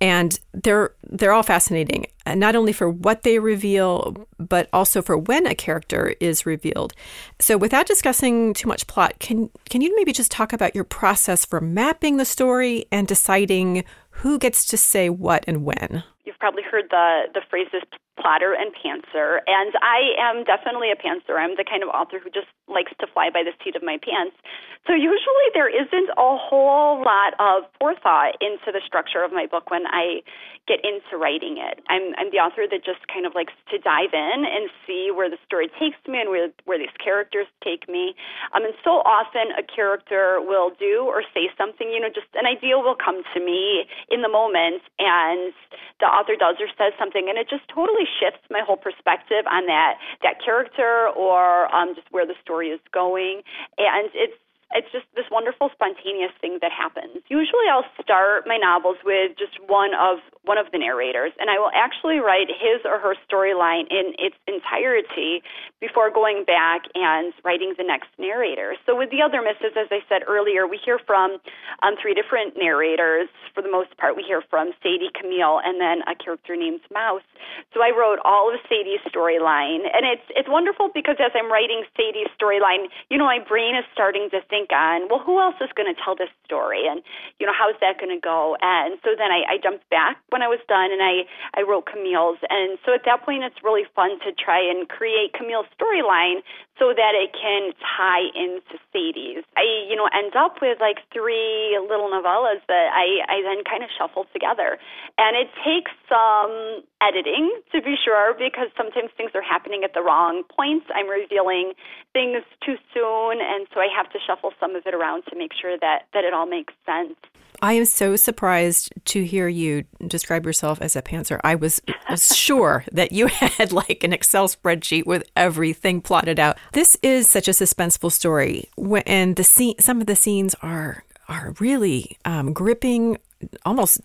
and 0.00 0.40
they're 0.54 0.94
they're 1.10 1.32
all 1.32 1.42
fascinating. 1.42 2.06
not 2.26 2.56
only 2.56 2.72
for 2.72 2.88
what 2.88 3.22
they 3.22 3.38
reveal, 3.38 4.16
but 4.38 4.68
also 4.72 5.02
for 5.02 5.18
when 5.18 5.46
a 5.46 5.54
character 5.54 6.14
is 6.20 6.46
revealed. 6.46 6.94
So, 7.38 7.58
without 7.58 7.86
discussing 7.86 8.54
too 8.54 8.68
much 8.68 8.86
plot, 8.86 9.18
can 9.18 9.50
can 9.68 9.82
you 9.82 9.94
maybe 9.96 10.12
just 10.12 10.30
talk 10.30 10.52
about 10.54 10.74
your 10.74 10.84
process 10.84 11.44
for 11.44 11.60
mapping 11.60 12.16
the 12.16 12.24
story 12.24 12.86
and 12.90 13.06
deciding 13.06 13.84
who 14.22 14.38
gets 14.38 14.64
to 14.66 14.76
say 14.76 15.10
what 15.10 15.44
and 15.46 15.64
when? 15.64 16.02
You've 16.30 16.38
probably 16.38 16.62
heard 16.62 16.86
the 16.94 17.26
the 17.34 17.42
phrases 17.50 17.82
plotter 18.14 18.54
and 18.54 18.70
pantser, 18.70 19.42
and 19.50 19.74
I 19.82 20.14
am 20.14 20.44
definitely 20.44 20.92
a 20.92 20.94
pantser. 20.94 21.34
I'm 21.34 21.58
the 21.58 21.66
kind 21.66 21.82
of 21.82 21.88
author 21.88 22.22
who 22.22 22.30
just 22.30 22.46
likes 22.68 22.92
to 23.00 23.10
fly 23.10 23.34
by 23.34 23.42
the 23.42 23.50
seat 23.64 23.74
of 23.74 23.82
my 23.82 23.98
pants. 23.98 24.38
So 24.86 24.94
usually 24.94 25.48
there 25.58 25.66
isn't 25.66 26.10
a 26.14 26.32
whole 26.38 27.02
lot 27.02 27.34
of 27.42 27.66
forethought 27.82 28.38
into 28.38 28.70
the 28.70 28.80
structure 28.86 29.26
of 29.26 29.32
my 29.32 29.50
book 29.50 29.74
when 29.74 29.90
I 29.90 30.22
get 30.68 30.78
into 30.86 31.18
writing 31.18 31.58
it. 31.58 31.82
I'm 31.90 32.14
I'm 32.14 32.30
the 32.30 32.38
author 32.38 32.62
that 32.70 32.86
just 32.86 33.02
kind 33.10 33.26
of 33.26 33.34
likes 33.34 33.56
to 33.74 33.76
dive 33.82 34.14
in 34.14 34.38
and 34.46 34.70
see 34.86 35.10
where 35.10 35.26
the 35.26 35.40
story 35.42 35.66
takes 35.82 35.98
me 36.06 36.22
and 36.22 36.30
where 36.30 36.54
where 36.62 36.78
these 36.78 36.94
characters 37.02 37.50
take 37.58 37.90
me. 37.90 38.14
Um, 38.54 38.62
and 38.62 38.76
so 38.86 39.02
often 39.02 39.50
a 39.58 39.66
character 39.66 40.38
will 40.38 40.70
do 40.78 41.02
or 41.10 41.26
say 41.34 41.50
something, 41.58 41.90
you 41.90 41.98
know, 41.98 42.12
just 42.12 42.30
an 42.38 42.46
idea 42.46 42.78
will 42.78 42.94
come 42.94 43.26
to 43.34 43.40
me 43.42 43.90
in 44.12 44.22
the 44.22 44.30
moment, 44.30 44.86
and 45.02 45.50
the 45.98 46.06
author 46.20 46.36
does 46.36 46.56
or 46.60 46.68
says 46.76 46.92
something, 47.00 47.26
and 47.28 47.40
it 47.40 47.48
just 47.48 47.64
totally 47.72 48.04
shifts 48.04 48.44
my 48.50 48.60
whole 48.60 48.76
perspective 48.76 49.48
on 49.48 49.64
that 49.66 49.96
that 50.22 50.36
character 50.44 51.08
or 51.16 51.72
um, 51.74 51.96
just 51.96 52.06
where 52.10 52.26
the 52.26 52.36
story 52.44 52.68
is 52.68 52.80
going. 52.92 53.40
And 53.80 54.12
it's 54.12 54.36
it's 54.72 54.90
just 54.94 55.06
this 55.18 55.26
wonderful 55.30 55.70
spontaneous 55.74 56.30
thing 56.40 56.58
that 56.62 56.70
happens. 56.70 57.22
Usually 57.26 57.66
I'll 57.66 57.86
start 57.98 58.46
my 58.46 58.56
novels 58.56 58.98
with 59.02 59.34
just 59.34 59.58
one 59.66 59.90
of 59.98 60.22
one 60.46 60.58
of 60.58 60.70
the 60.70 60.78
narrators 60.78 61.32
and 61.38 61.50
I 61.50 61.58
will 61.58 61.74
actually 61.74 62.18
write 62.18 62.48
his 62.48 62.82
or 62.86 62.98
her 62.98 63.14
storyline 63.26 63.90
in 63.90 64.14
its 64.18 64.36
entirety 64.46 65.42
before 65.80 66.10
going 66.10 66.44
back 66.46 66.86
and 66.94 67.34
writing 67.44 67.74
the 67.76 67.84
next 67.84 68.08
narrator. 68.18 68.76
So 68.86 68.94
with 68.94 69.10
the 69.10 69.22
other 69.22 69.42
Mrs. 69.42 69.74
as 69.74 69.88
I 69.90 70.00
said 70.08 70.22
earlier, 70.26 70.66
we 70.66 70.78
hear 70.78 70.98
from 71.02 71.38
um, 71.82 71.94
three 72.00 72.14
different 72.14 72.54
narrators. 72.56 73.28
For 73.54 73.62
the 73.62 73.70
most 73.70 73.96
part 73.98 74.14
we 74.14 74.22
hear 74.22 74.42
from 74.48 74.70
Sadie, 74.82 75.10
Camille, 75.18 75.58
and 75.64 75.80
then 75.80 76.06
a 76.06 76.14
character 76.14 76.54
named 76.54 76.80
Mouse. 76.92 77.26
So 77.74 77.82
I 77.82 77.90
wrote 77.90 78.22
all 78.24 78.52
of 78.52 78.58
Sadie's 78.68 79.02
storyline 79.10 79.88
and 79.90 80.06
it's 80.06 80.26
it's 80.36 80.48
wonderful 80.48 80.90
because 80.94 81.16
as 81.18 81.32
I'm 81.34 81.50
writing 81.50 81.82
Sadie's 81.96 82.30
storyline, 82.38 82.86
you 83.10 83.18
know, 83.18 83.26
my 83.26 83.42
brain 83.42 83.74
is 83.74 83.84
starting 83.92 84.28
to 84.30 84.40
think 84.46 84.59
think 84.60 84.72
on, 84.76 85.08
well, 85.08 85.24
who 85.24 85.40
else 85.40 85.56
is 85.60 85.72
going 85.72 85.88
to 85.88 85.96
tell 85.96 86.12
this 86.14 86.28
story? 86.44 86.84
And, 86.84 87.00
you 87.40 87.46
know, 87.46 87.56
how's 87.56 87.78
that 87.80 87.96
going 87.96 88.12
to 88.12 88.20
go? 88.20 88.56
And 88.60 89.00
so 89.00 89.16
then 89.16 89.32
I, 89.32 89.56
I 89.56 89.56
jumped 89.56 89.88
back 89.88 90.20
when 90.28 90.42
I 90.42 90.48
was 90.48 90.60
done 90.68 90.92
and 90.92 91.00
I, 91.00 91.24
I 91.56 91.64
wrote 91.64 91.88
Camille's. 91.88 92.38
And 92.52 92.76
so 92.84 92.92
at 92.92 93.08
that 93.08 93.24
point, 93.24 93.44
it's 93.44 93.64
really 93.64 93.88
fun 93.96 94.20
to 94.28 94.36
try 94.36 94.60
and 94.60 94.88
create 94.88 95.32
Camille's 95.32 95.70
storyline 95.72 96.44
so 96.76 96.92
that 96.96 97.12
it 97.16 97.32
can 97.36 97.72
tie 97.80 98.28
into 98.36 98.76
Sadie's. 98.92 99.44
I, 99.56 99.64
you 99.88 99.96
know, 99.96 100.08
end 100.12 100.36
up 100.36 100.60
with 100.60 100.80
like 100.80 101.00
three 101.12 101.76
little 101.76 102.08
novellas 102.08 102.60
that 102.68 102.88
I, 102.92 103.24
I 103.28 103.40
then 103.44 103.64
kind 103.64 103.84
of 103.84 103.90
shuffle 103.96 104.24
together. 104.32 104.76
And 105.16 105.36
it 105.36 105.48
takes 105.64 105.92
some 106.08 106.84
editing 107.00 107.52
to 107.72 107.80
be 107.80 107.96
sure 107.96 108.32
because 108.36 108.68
sometimes 108.76 109.12
things 109.16 109.32
are 109.36 109.44
happening 109.44 109.84
at 109.84 109.92
the 109.92 110.00
wrong 110.00 110.44
points. 110.48 110.88
I'm 110.92 111.08
revealing 111.08 111.72
things 112.12 112.44
too 112.64 112.76
soon 112.92 113.40
and 113.40 113.68
so 113.72 113.80
I 113.80 113.88
have 113.92 114.10
to 114.12 114.18
shuffle 114.24 114.49
shuffle 114.50 114.56
some 114.60 114.76
of 114.76 114.86
it 114.86 114.94
around 114.94 115.24
to 115.30 115.36
make 115.36 115.52
sure 115.60 115.76
that, 115.80 116.06
that 116.12 116.24
it 116.24 116.32
all 116.32 116.46
makes 116.46 116.72
sense. 116.86 117.14
I 117.62 117.74
am 117.74 117.84
so 117.84 118.16
surprised 118.16 118.92
to 119.06 119.24
hear 119.24 119.46
you 119.46 119.84
describe 120.06 120.46
yourself 120.46 120.80
as 120.80 120.96
a 120.96 121.02
pantser. 121.02 121.40
I 121.44 121.56
was 121.56 121.80
sure 122.34 122.84
that 122.92 123.12
you 123.12 123.26
had 123.26 123.72
like 123.72 124.02
an 124.02 124.12
Excel 124.12 124.48
spreadsheet 124.48 125.04
with 125.04 125.24
everything 125.36 126.00
plotted 126.00 126.38
out. 126.38 126.56
This 126.72 126.96
is 127.02 127.28
such 127.28 127.48
a 127.48 127.52
suspenseful 127.52 128.12
story, 128.12 128.68
and 129.06 129.36
the 129.36 129.44
scene, 129.44 129.74
some 129.78 130.00
of 130.00 130.06
the 130.06 130.16
scenes 130.16 130.54
are 130.62 131.04
are 131.28 131.54
really 131.60 132.16
um, 132.24 132.52
gripping, 132.52 133.18
almost 133.64 134.00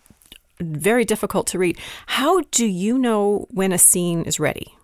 very 0.60 1.04
difficult 1.04 1.46
to 1.48 1.58
read. 1.58 1.78
How 2.06 2.42
do 2.50 2.66
you 2.66 2.98
know 2.98 3.46
when 3.50 3.72
a 3.72 3.78
scene 3.78 4.22
is 4.22 4.38
ready? 4.38 4.76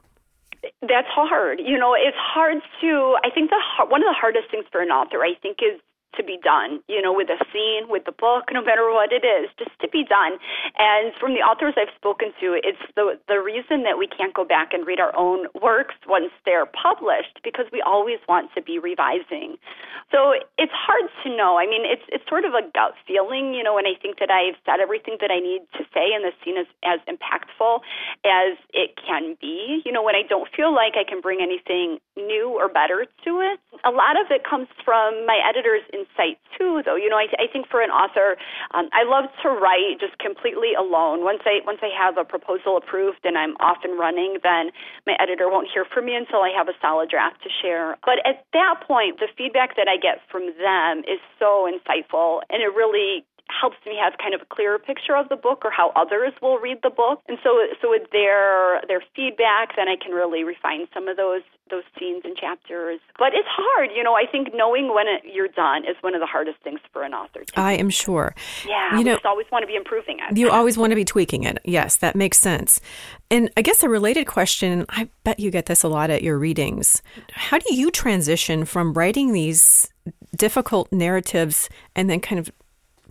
That's 0.82 1.08
hard. 1.08 1.60
You 1.64 1.78
know, 1.78 1.94
it's 1.94 2.16
hard 2.18 2.58
to. 2.80 3.16
I 3.24 3.30
think 3.30 3.50
the 3.50 3.60
one 3.86 4.02
of 4.02 4.08
the 4.10 4.18
hardest 4.18 4.50
things 4.50 4.64
for 4.70 4.80
an 4.80 4.90
author, 4.90 5.22
I 5.22 5.34
think, 5.40 5.58
is 5.62 5.80
to 6.16 6.22
be 6.22 6.38
done, 6.42 6.80
you 6.88 7.00
know, 7.00 7.12
with 7.12 7.28
a 7.30 7.38
scene, 7.52 7.88
with 7.88 8.04
the 8.04 8.12
book, 8.12 8.50
no 8.52 8.62
matter 8.62 8.90
what 8.92 9.12
it 9.12 9.24
is, 9.24 9.50
just 9.58 9.72
to 9.80 9.88
be 9.88 10.04
done. 10.04 10.38
And 10.78 11.12
from 11.18 11.34
the 11.34 11.40
authors 11.40 11.74
I've 11.76 11.92
spoken 11.96 12.32
to, 12.40 12.58
it's 12.60 12.80
the 12.96 13.18
the 13.28 13.40
reason 13.40 13.82
that 13.84 13.98
we 13.98 14.06
can't 14.06 14.34
go 14.34 14.44
back 14.44 14.72
and 14.72 14.86
read 14.86 15.00
our 15.00 15.14
own 15.16 15.46
works 15.60 15.94
once 16.06 16.30
they're 16.44 16.66
published 16.66 17.40
because 17.44 17.66
we 17.72 17.82
always 17.82 18.18
want 18.28 18.50
to 18.54 18.62
be 18.62 18.78
revising. 18.78 19.56
So 20.10 20.34
it's 20.58 20.74
hard 20.74 21.08
to 21.24 21.28
know. 21.32 21.56
I 21.58 21.66
mean, 21.66 21.82
it's 21.84 22.04
it's 22.08 22.24
sort 22.28 22.44
of 22.44 22.52
a 22.52 22.62
gut 22.74 22.94
feeling, 23.06 23.54
you 23.54 23.62
know, 23.62 23.78
and 23.78 23.86
I 23.86 23.96
think 24.00 24.18
that 24.20 24.30
I've 24.30 24.56
said 24.64 24.80
everything 24.80 25.16
that 25.20 25.30
I 25.30 25.40
need 25.40 25.64
to 25.78 25.84
say 25.94 26.12
and 26.12 26.24
the 26.24 26.32
scene 26.44 26.58
is 26.58 26.68
as 26.84 27.00
impactful 27.08 27.80
as 28.24 28.58
it 28.72 28.98
can 29.00 29.36
be. 29.40 29.80
You 29.84 29.92
know, 29.92 30.02
when 30.02 30.14
I 30.14 30.22
don't 30.28 30.48
feel 30.54 30.74
like 30.74 30.94
I 31.00 31.04
can 31.08 31.20
bring 31.20 31.40
anything 31.40 31.98
new 32.16 32.52
or 32.52 32.68
better 32.68 33.06
to 33.24 33.30
it. 33.40 33.58
A 33.84 33.90
lot 33.90 34.20
of 34.20 34.30
it 34.30 34.44
comes 34.44 34.68
from 34.84 35.26
my 35.26 35.40
editors 35.40 35.82
in 35.92 36.01
insight 36.02 36.42
too, 36.58 36.82
though. 36.84 36.98
You 36.98 37.08
know, 37.08 37.16
I, 37.16 37.30
I 37.38 37.46
think 37.46 37.70
for 37.70 37.80
an 37.80 37.90
author, 37.90 38.36
um, 38.74 38.90
I 38.92 39.06
love 39.06 39.30
to 39.42 39.48
write 39.48 40.02
just 40.02 40.18
completely 40.18 40.74
alone. 40.74 41.22
Once 41.22 41.46
I 41.46 41.62
once 41.64 41.78
I 41.82 41.90
have 41.94 42.18
a 42.18 42.24
proposal 42.26 42.76
approved 42.76 43.22
and 43.24 43.38
I'm 43.38 43.54
off 43.62 43.78
and 43.86 43.98
running, 43.98 44.38
then 44.42 44.74
my 45.06 45.14
editor 45.22 45.46
won't 45.46 45.68
hear 45.70 45.86
from 45.86 46.06
me 46.06 46.14
until 46.14 46.42
I 46.42 46.50
have 46.50 46.68
a 46.68 46.76
solid 46.82 47.08
draft 47.08 47.42
to 47.46 47.50
share. 47.62 47.96
But 48.02 48.18
at 48.26 48.44
that 48.52 48.82
point, 48.82 49.22
the 49.22 49.28
feedback 49.38 49.76
that 49.76 49.86
I 49.86 49.96
get 49.96 50.18
from 50.30 50.50
them 50.58 51.06
is 51.06 51.22
so 51.38 51.70
insightful, 51.70 52.42
and 52.50 52.62
it 52.62 52.74
really 52.74 53.24
helps 53.60 53.76
me 53.86 53.98
have 54.00 54.14
kind 54.18 54.34
of 54.34 54.40
a 54.40 54.48
clearer 54.48 54.78
picture 54.78 55.16
of 55.16 55.28
the 55.28 55.36
book 55.36 55.60
or 55.64 55.70
how 55.70 55.92
others 55.94 56.32
will 56.40 56.58
read 56.58 56.78
the 56.82 56.90
book. 56.90 57.20
And 57.28 57.38
so 57.42 57.60
so 57.80 57.90
with 57.90 58.08
their 58.12 58.80
their 58.88 59.02
feedback 59.14 59.76
then 59.76 59.88
I 59.88 59.96
can 59.96 60.12
really 60.12 60.44
refine 60.44 60.86
some 60.94 61.08
of 61.08 61.16
those 61.16 61.42
those 61.72 61.82
scenes 61.98 62.22
and 62.24 62.36
chapters. 62.36 63.00
But 63.18 63.34
it's 63.34 63.48
hard, 63.50 63.90
you 63.96 64.04
know, 64.04 64.14
I 64.14 64.26
think 64.30 64.54
knowing 64.54 64.94
when 64.94 65.08
it, 65.08 65.22
you're 65.24 65.48
done 65.48 65.84
is 65.84 65.96
one 66.02 66.14
of 66.14 66.20
the 66.20 66.26
hardest 66.26 66.58
things 66.62 66.78
for 66.92 67.02
an 67.02 67.14
author. 67.14 67.42
To 67.42 67.58
I 67.58 67.72
am 67.72 67.90
sure. 67.90 68.34
Yeah, 68.68 68.98
you 68.98 69.04
know, 69.04 69.18
always 69.24 69.46
want 69.50 69.62
to 69.62 69.66
be 69.66 69.74
improving 69.74 70.18
it. 70.20 70.36
You 70.36 70.50
always 70.50 70.76
want 70.76 70.90
to 70.92 70.96
be 70.96 71.04
tweaking 71.04 71.44
it. 71.44 71.58
Yes, 71.64 71.96
that 71.96 72.14
makes 72.14 72.38
sense. 72.38 72.80
And 73.30 73.50
I 73.56 73.62
guess 73.62 73.82
a 73.82 73.88
related 73.88 74.26
question, 74.26 74.84
I 74.90 75.08
bet 75.24 75.40
you 75.40 75.50
get 75.50 75.66
this 75.66 75.82
a 75.82 75.88
lot 75.88 76.10
at 76.10 76.22
your 76.22 76.38
readings. 76.38 77.02
How 77.32 77.58
do 77.58 77.74
you 77.74 77.90
transition 77.90 78.64
from 78.66 78.92
writing 78.92 79.32
these 79.32 79.90
difficult 80.36 80.92
narratives 80.92 81.68
and 81.96 82.10
then 82.10 82.20
kind 82.20 82.38
of 82.38 82.50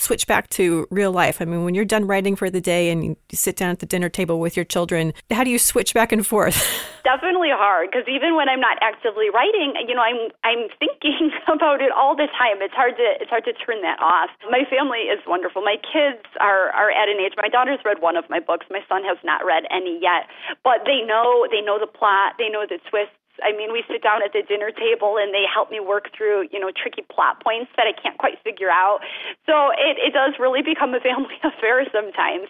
switch 0.01 0.27
back 0.27 0.50
to 0.50 0.88
real 0.89 1.12
life? 1.12 1.41
I 1.41 1.46
mean, 1.46 1.63
when 1.63 1.75
you're 1.75 1.86
done 1.86 2.08
writing 2.08 2.36
for 2.36 2.50
the 2.50 2.62
day 2.62 2.89
and 2.89 3.03
you 3.03 3.15
sit 3.31 3.55
down 3.55 3.70
at 3.70 3.79
the 3.79 3.86
dinner 3.86 4.10
table 4.10 4.39
with 4.39 4.58
your 4.58 4.65
children, 4.65 5.13
how 5.29 5.43
do 5.43 5.50
you 5.50 5.60
switch 5.60 5.93
back 5.93 6.12
and 6.12 6.25
forth? 6.25 6.58
Definitely 7.03 7.50
hard 7.51 7.89
because 7.91 8.08
even 8.08 8.36
when 8.36 8.50
I'm 8.50 8.60
not 8.60 8.77
actively 8.81 9.29
writing, 9.29 9.74
you 9.88 9.96
know, 9.96 10.01
I'm 10.01 10.29
I'm 10.43 10.70
thinking 10.77 11.31
about 11.48 11.81
it 11.81 11.91
all 11.91 12.15
the 12.15 12.27
time. 12.38 12.62
It's 12.62 12.74
hard 12.74 12.98
to 12.98 13.08
it's 13.20 13.29
hard 13.29 13.46
to 13.46 13.53
turn 13.53 13.81
that 13.81 14.00
off. 14.01 14.29
My 14.50 14.65
family 14.70 15.10
is 15.10 15.20
wonderful. 15.27 15.62
My 15.62 15.77
kids 15.77 16.25
are 16.39 16.70
are 16.74 16.91
at 16.91 17.10
an 17.10 17.17
age. 17.22 17.34
My 17.38 17.50
daughter's 17.50 17.79
read 17.86 18.01
one 18.01 18.17
of 18.17 18.25
my 18.29 18.39
books. 18.39 18.65
My 18.70 18.81
son 18.89 19.03
has 19.03 19.17
not 19.24 19.46
read 19.46 19.63
any 19.70 20.00
yet, 20.01 20.29
but 20.63 20.86
they 20.86 21.01
know 21.05 21.46
they 21.50 21.62
know 21.62 21.77
the 21.77 21.89
plot. 21.89 22.38
They 22.38 22.50
know 22.50 22.65
the 22.65 22.79
twists 22.89 23.21
I 23.42 23.52
mean, 23.56 23.74
we 23.74 23.84
sit 23.90 24.02
down 24.02 24.22
at 24.24 24.34
the 24.34 24.42
dinner 24.46 24.72
table 24.72 25.18
and 25.18 25.34
they 25.34 25.44
help 25.46 25.70
me 25.70 25.80
work 25.80 26.10
through, 26.16 26.48
you 26.52 26.60
know, 26.60 26.72
tricky 26.72 27.04
plot 27.10 27.44
points 27.44 27.72
that 27.78 27.90
I 27.90 27.94
can't 27.94 28.18
quite 28.18 28.38
figure 28.44 28.70
out. 28.70 29.02
So 29.46 29.74
it, 29.76 29.98
it 29.98 30.14
does 30.14 30.38
really 30.40 30.62
become 30.62 30.94
a 30.94 31.02
family 31.02 31.38
affair 31.44 31.84
sometimes. 31.90 32.48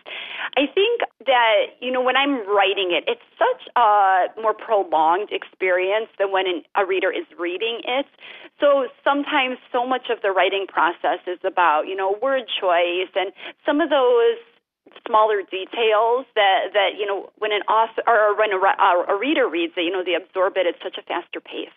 I 0.59 0.67
think 0.67 1.01
that, 1.25 1.79
you 1.79 1.91
know, 1.91 2.01
when 2.01 2.15
I'm 2.15 2.43
writing 2.47 2.91
it, 2.91 3.07
it's 3.07 3.23
such 3.39 3.63
a 3.75 4.27
more 4.41 4.53
prolonged 4.53 5.31
experience 5.31 6.11
than 6.19 6.31
when 6.31 6.47
an, 6.47 6.63
a 6.75 6.85
reader 6.85 7.11
is 7.11 7.25
reading 7.39 7.81
it. 7.87 8.05
So 8.59 8.87
sometimes 9.03 9.57
so 9.71 9.87
much 9.87 10.11
of 10.11 10.21
the 10.21 10.31
writing 10.31 10.67
process 10.67 11.23
is 11.25 11.39
about, 11.43 11.87
you 11.87 11.95
know, 11.95 12.17
word 12.21 12.43
choice 12.59 13.09
and 13.15 13.31
some 13.65 13.81
of 13.81 13.89
those 13.89 14.37
smaller 15.07 15.41
details 15.41 16.25
that 16.35 16.71
that 16.73 16.97
you 16.97 17.05
know 17.05 17.31
when 17.37 17.51
an 17.51 17.61
author 17.67 18.03
or 18.07 18.37
when 18.37 18.51
a, 18.51 18.59
uh, 18.59 19.05
a 19.07 19.17
reader 19.17 19.47
reads 19.47 19.73
it, 19.77 19.81
you 19.81 19.91
know 19.91 20.03
they 20.03 20.15
absorb 20.15 20.57
it 20.57 20.67
at 20.67 20.75
such 20.83 20.97
a 20.97 21.03
faster 21.03 21.39
pace. 21.39 21.73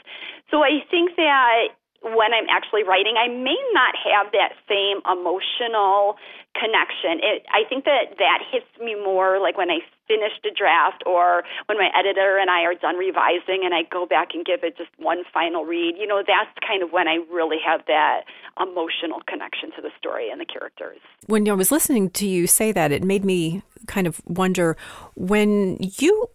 So 0.50 0.62
I 0.62 0.84
think 0.90 1.16
that 1.16 1.74
when 2.04 2.36
I'm 2.36 2.44
actually 2.52 2.84
writing, 2.84 3.16
I 3.16 3.28
may 3.28 3.56
not 3.72 3.96
have 3.96 4.30
that 4.36 4.52
same 4.68 5.00
emotional 5.08 6.20
connection. 6.52 7.18
It, 7.24 7.48
I 7.48 7.64
think 7.68 7.84
that 7.84 8.20
that 8.20 8.44
hits 8.44 8.68
me 8.78 8.94
more 8.94 9.40
like 9.40 9.56
when 9.56 9.70
I 9.70 9.80
finished 10.06 10.44
a 10.44 10.52
draft 10.52 11.02
or 11.06 11.42
when 11.66 11.78
my 11.78 11.88
editor 11.96 12.36
and 12.36 12.50
I 12.50 12.62
are 12.62 12.74
done 12.74 12.96
revising 12.96 13.64
and 13.64 13.74
I 13.74 13.82
go 13.90 14.06
back 14.06 14.34
and 14.34 14.44
give 14.44 14.62
it 14.62 14.76
just 14.76 14.90
one 14.98 15.24
final 15.32 15.64
read. 15.64 15.96
You 15.98 16.06
know, 16.06 16.22
that's 16.22 16.52
kind 16.60 16.82
of 16.82 16.92
when 16.92 17.08
I 17.08 17.24
really 17.32 17.56
have 17.64 17.80
that 17.86 18.22
emotional 18.60 19.20
connection 19.26 19.72
to 19.76 19.82
the 19.82 19.90
story 19.98 20.30
and 20.30 20.40
the 20.40 20.44
characters. 20.44 21.00
When 21.26 21.48
I 21.48 21.54
was 21.54 21.72
listening 21.72 22.10
to 22.10 22.26
you 22.28 22.46
say 22.46 22.70
that, 22.72 22.92
it 22.92 23.02
made 23.02 23.24
me 23.24 23.62
kind 23.86 24.06
of 24.06 24.20
wonder 24.26 24.76
when 25.14 25.78
you 25.80 26.28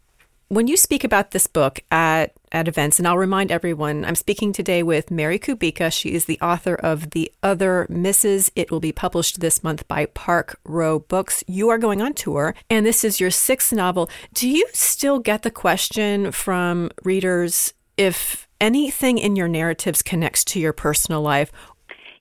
when 0.50 0.68
you 0.68 0.76
speak 0.76 1.04
about 1.04 1.32
this 1.32 1.48
book 1.48 1.80
at 1.92 2.34
at 2.52 2.68
events, 2.68 2.98
and 2.98 3.08
I'll 3.08 3.18
remind 3.18 3.52
everyone, 3.52 4.04
I'm 4.04 4.16
speaking 4.16 4.52
today 4.52 4.82
with 4.82 5.12
Mary 5.12 5.38
Kubica. 5.38 5.94
She 5.94 6.14
is 6.14 6.26
the 6.26 6.40
author 6.42 6.74
of 6.74 7.12
The 7.12 7.32
Other 7.44 7.86
Misses. 7.90 8.52
It 8.56 8.72
will 8.72 8.80
be 8.80 8.92
published 8.92 9.40
this 9.40 9.64
month 9.64 9.88
by 9.88 10.08
Park 10.08 10.60
Row 10.66 10.98
Books. 10.98 11.44
You 11.48 11.70
are 11.70 11.78
going 11.78 12.02
on 12.02 12.16
tour, 12.16 12.56
and 12.68 12.88
this 12.88 13.04
is 13.04 13.20
your 13.20 13.30
sixth 13.30 13.72
novel. 13.72 14.10
Do 14.34 14.50
you 14.50 14.66
still 14.74 15.20
get 15.20 15.44
the 15.44 15.52
question 15.52 16.32
from 16.32 16.90
readers 17.04 17.76
if 17.98 18.48
anything 18.60 19.20
in 19.20 19.36
your 19.36 19.48
narratives 19.48 20.02
connects 20.02 20.44
to 20.46 20.60
your 20.60 20.74
personal 20.74 21.22
life 21.22 21.52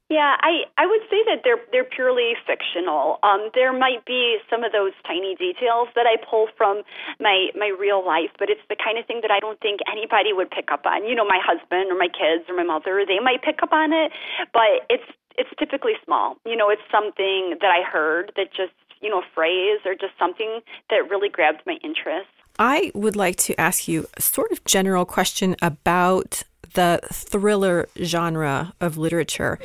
yeah, 0.08 0.40
I, 0.40 0.64
I 0.78 0.86
would 0.86 1.04
say 1.10 1.20
that 1.28 1.44
they're 1.44 1.60
they're 1.70 1.84
purely 1.84 2.32
fictional. 2.46 3.18
Um, 3.22 3.50
there 3.54 3.76
might 3.76 4.06
be 4.06 4.38
some 4.48 4.64
of 4.64 4.72
those 4.72 4.92
tiny 5.06 5.36
details 5.36 5.88
that 5.94 6.06
I 6.08 6.16
pull 6.16 6.48
from 6.56 6.80
my 7.20 7.48
my 7.54 7.68
real 7.68 8.04
life, 8.04 8.32
but 8.38 8.48
it's 8.48 8.64
the 8.70 8.76
kind 8.76 8.96
of 8.96 9.04
thing 9.04 9.20
that 9.20 9.30
I 9.30 9.38
don't 9.38 9.60
think 9.60 9.80
anybody 9.84 10.32
would 10.32 10.50
pick 10.50 10.72
up 10.72 10.86
on. 10.86 11.04
You 11.04 11.14
know, 11.14 11.26
my 11.26 11.38
husband 11.44 11.92
or 11.92 11.98
my 11.98 12.08
kids 12.08 12.48
or 12.48 12.56
my 12.56 12.64
mother, 12.64 13.04
they 13.06 13.20
might 13.20 13.42
pick 13.42 13.62
up 13.62 13.72
on 13.72 13.92
it, 13.92 14.12
but 14.52 14.88
it's 14.88 15.04
it's 15.36 15.50
typically 15.58 15.94
small. 16.04 16.36
You 16.46 16.56
know, 16.56 16.70
it's 16.70 16.88
something 16.90 17.60
that 17.60 17.68
I 17.68 17.84
heard 17.84 18.32
that 18.36 18.48
just 18.48 18.72
you 19.02 19.10
know 19.10 19.20
a 19.20 19.28
phrase 19.34 19.84
or 19.84 19.92
just 19.92 20.16
something 20.18 20.60
that 20.88 21.04
really 21.10 21.28
grabbed 21.28 21.60
my 21.66 21.76
interest. 21.84 22.32
I 22.58 22.90
would 22.94 23.14
like 23.14 23.36
to 23.44 23.60
ask 23.60 23.86
you 23.86 24.06
a 24.16 24.22
sort 24.22 24.52
of 24.52 24.64
general 24.64 25.04
question 25.04 25.54
about 25.60 26.44
the 26.74 27.00
thriller 27.12 27.88
genre 28.02 28.72
of 28.80 28.96
literature. 28.96 29.58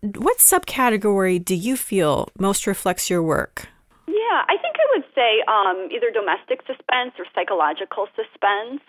What 0.00 0.38
subcategory 0.38 1.44
do 1.44 1.54
you 1.54 1.76
feel 1.76 2.28
most 2.38 2.66
reflects 2.66 3.08
your 3.08 3.22
work? 3.22 3.68
Yeah, 4.06 4.42
I 4.48 4.56
think 4.60 4.76
I 4.76 4.86
would 4.94 5.04
say 5.14 5.42
um, 5.48 5.88
either 5.90 6.10
domestic 6.10 6.60
suspense 6.66 7.12
or 7.18 7.24
psychological 7.34 8.08
suspense. 8.14 8.80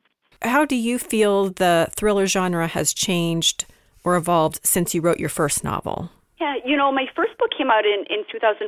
How 0.42 0.66
do 0.66 0.76
you 0.76 1.00
feel 1.00 1.50
the 1.50 1.88
thriller 1.96 2.28
genre 2.28 2.68
has 2.68 2.94
changed 2.94 3.66
or 4.04 4.16
evolved 4.16 4.60
since 4.64 4.94
you 4.94 5.02
wrote 5.02 5.20
your 5.20 5.30
first 5.30 5.64
novel? 5.64 6.12
Yeah, 6.36 6.60
you 6.68 6.76
know, 6.76 6.92
my 6.92 7.08
first 7.16 7.38
book 7.40 7.52
came 7.56 7.72
out 7.72 7.88
in, 7.88 8.04
in 8.12 8.28
2014, 8.28 8.68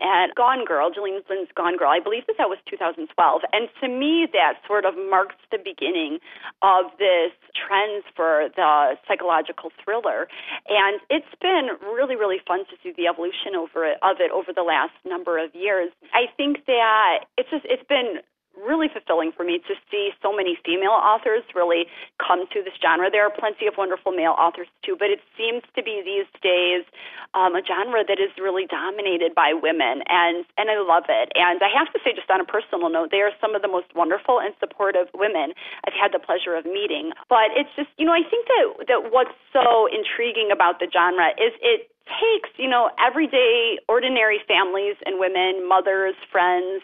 and 0.00 0.32
Gone 0.34 0.64
Girl, 0.64 0.88
Gillian 0.88 1.20
Flynn's 1.28 1.52
Gone 1.52 1.76
Girl, 1.76 1.92
I 1.92 2.00
believe 2.00 2.24
that 2.24 2.40
that 2.40 2.48
was 2.48 2.56
2012. 2.64 3.04
And 3.52 3.68
to 3.84 3.88
me, 3.88 4.24
that 4.32 4.64
sort 4.66 4.88
of 4.88 4.96
marks 4.96 5.36
the 5.52 5.60
beginning 5.60 6.24
of 6.64 6.88
this 6.96 7.36
trend 7.52 8.00
for 8.16 8.48
the 8.56 8.96
psychological 9.04 9.68
thriller. 9.84 10.24
And 10.72 10.96
it's 11.12 11.28
been 11.36 11.76
really, 11.84 12.16
really 12.16 12.40
fun 12.48 12.64
to 12.72 12.74
see 12.80 12.96
the 12.96 13.12
evolution 13.12 13.52
over 13.52 13.84
it, 13.84 14.00
of 14.00 14.16
it 14.24 14.32
over 14.32 14.56
the 14.56 14.64
last 14.64 14.96
number 15.04 15.36
of 15.36 15.52
years. 15.52 15.92
I 16.16 16.32
think 16.32 16.64
that 16.64 17.28
it's 17.36 17.52
just, 17.52 17.68
it's 17.68 17.84
been 17.92 18.24
really 18.56 18.88
fulfilling 18.88 19.32
for 19.36 19.44
me 19.44 19.60
to 19.68 19.74
see 19.90 20.10
so 20.22 20.32
many 20.32 20.58
female 20.64 20.96
authors 20.96 21.44
really 21.54 21.86
come 22.16 22.48
to 22.52 22.64
this 22.64 22.74
genre. 22.80 23.10
There 23.12 23.24
are 23.24 23.32
plenty 23.32 23.68
of 23.68 23.76
wonderful 23.76 24.12
male 24.12 24.34
authors 24.38 24.68
too, 24.84 24.96
but 24.98 25.12
it 25.12 25.20
seems 25.36 25.62
to 25.76 25.82
be 25.82 26.00
these 26.00 26.28
days 26.40 26.88
um, 27.36 27.54
a 27.54 27.62
genre 27.62 28.02
that 28.06 28.18
is 28.18 28.32
really 28.40 28.64
dominated 28.66 29.34
by 29.34 29.52
women, 29.52 30.00
and 30.08 30.48
and 30.56 30.72
I 30.72 30.80
love 30.80 31.08
it. 31.08 31.32
And 31.36 31.60
I 31.60 31.70
have 31.72 31.92
to 31.92 31.98
say, 32.00 32.16
just 32.16 32.30
on 32.30 32.40
a 32.40 32.48
personal 32.48 32.88
note, 32.88 33.12
they 33.12 33.20
are 33.20 33.32
some 33.40 33.54
of 33.54 33.60
the 33.60 33.68
most 33.68 33.92
wonderful 33.94 34.40
and 34.40 34.56
supportive 34.58 35.08
women 35.12 35.52
I've 35.84 35.96
had 35.96 36.12
the 36.16 36.22
pleasure 36.22 36.56
of 36.56 36.64
meeting. 36.64 37.12
But 37.28 37.52
it's 37.52 37.70
just, 37.76 37.92
you 38.00 38.06
know, 38.06 38.16
I 38.16 38.24
think 38.24 38.48
that 38.48 38.88
that 38.88 39.00
what's 39.12 39.36
so 39.52 39.88
intriguing 39.92 40.48
about 40.52 40.80
the 40.80 40.88
genre 40.88 41.36
is 41.36 41.52
it 41.60 41.92
takes, 42.06 42.50
you 42.56 42.70
know, 42.70 42.90
everyday, 43.02 43.78
ordinary 43.88 44.38
families 44.46 44.94
and 45.04 45.18
women, 45.18 45.66
mothers, 45.66 46.14
friends, 46.30 46.82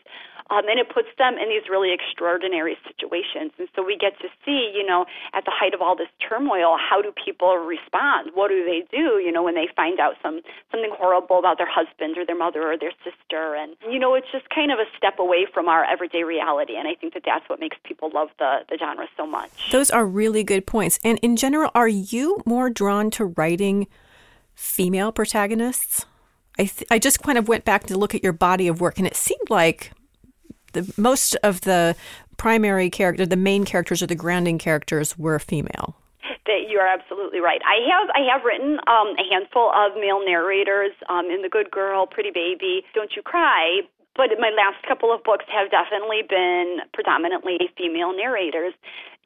um, 0.53 0.69
and 0.69 0.79
it 0.79 0.93
puts 0.93 1.09
them 1.17 1.41
in 1.41 1.49
these 1.49 1.65
really 1.71 1.93
extraordinary 1.93 2.77
situations. 2.85 3.53
And 3.59 3.69
so 3.75 3.83
we 3.83 3.97
get 3.97 4.21
to 4.21 4.29
see, 4.45 4.71
you 4.77 4.85
know, 4.85 5.07
at 5.33 5.45
the 5.45 5.53
height 5.55 5.73
of 5.73 5.81
all 5.81 5.97
this 5.97 6.13
turmoil, 6.21 6.77
how 6.77 7.01
do 7.01 7.11
people 7.13 7.57
respond? 7.57 8.31
What 8.35 8.49
do 8.49 8.63
they 8.65 8.85
do, 8.93 9.17
you 9.17 9.33
know, 9.33 9.43
when 9.43 9.55
they 9.55 9.69
find 9.75 9.99
out 9.99 10.15
some 10.23 10.41
something 10.71 10.93
horrible 10.93 11.39
about 11.39 11.57
their 11.57 11.71
husband 11.71 12.19
or 12.19 12.27
their 12.27 12.37
mother 12.37 12.71
or 12.71 12.77
their 12.77 12.93
sister? 13.01 13.57
And 13.57 13.77
you 13.91 13.99
know, 13.99 14.15
it's 14.15 14.31
just 14.31 14.49
kind 14.51 14.71
of 14.71 14.79
a 14.79 14.85
step 14.97 15.19
away 15.19 15.47
from 15.53 15.69
our 15.69 15.85
everyday 15.85 16.23
reality. 16.23 16.77
And 16.77 16.87
I 16.87 16.95
think 16.95 17.15
that 17.15 17.23
that's 17.25 17.49
what 17.49 17.59
makes 17.59 17.77
people 17.85 18.11
love 18.13 18.29
the 18.39 18.61
the 18.69 18.77
genre 18.77 19.07
so 19.17 19.27
much. 19.27 19.51
Those 19.71 19.91
are 19.91 20.05
really 20.05 20.45
good 20.45 20.67
points. 20.67 20.99
And 21.03 21.19
in 21.23 21.37
general, 21.37 21.71
are 21.75 21.89
you 21.89 22.43
more 22.45 22.69
drawn 22.69 23.11
to 23.13 23.25
writing 23.25 23.87
female 24.55 25.13
protagonists? 25.13 26.05
I, 26.59 26.65
th- 26.65 26.87
I 26.91 26.99
just 26.99 27.23
kind 27.23 27.39
of 27.39 27.49
went 27.49 27.65
back 27.65 27.85
to 27.85 27.97
look 27.97 28.15
at 28.15 28.23
your 28.23 28.35
body 28.35 28.69
of 28.69 28.81
work, 28.81 28.99
and 28.99 29.07
it 29.07 29.17
seemed 29.17 29.49
like 29.49 29.93
the 30.73 30.93
most 30.97 31.37
of 31.43 31.63
the 31.63 31.95
primary 32.37 32.91
character, 32.91 33.27
the 33.27 33.37
main 33.37 33.65
characters 33.65 34.03
or 34.03 34.07
the 34.07 34.15
grounding 34.15 34.59
characters 34.59 35.17
were 35.19 35.39
female. 35.39 35.97
That 36.47 36.67
you 36.69 36.79
are 36.79 36.89
absolutely 36.89 37.41
right. 37.41 37.61
I 37.63 37.79
have 37.89 38.11
I 38.15 38.23
have 38.33 38.45
written 38.45 38.79
um, 38.87 39.15
a 39.19 39.25
handful 39.31 39.71
of 39.71 39.95
male 39.95 40.25
narrators 40.25 40.93
um, 41.09 41.27
in 41.27 41.43
The 41.43 41.49
Good 41.49 41.71
Girl, 41.71 42.07
Pretty 42.07 42.31
Baby, 42.31 42.83
Don't 42.95 43.13
You 43.15 43.23
Cry, 43.23 43.83
but 44.17 44.29
my 44.39 44.51
last 44.51 44.85
couple 44.87 45.15
of 45.15 45.23
books 45.25 45.45
have 45.49 45.71
definitely 45.71 46.23
been 46.29 46.85
predominantly 46.93 47.59
female 47.77 48.13
narrators 48.15 48.75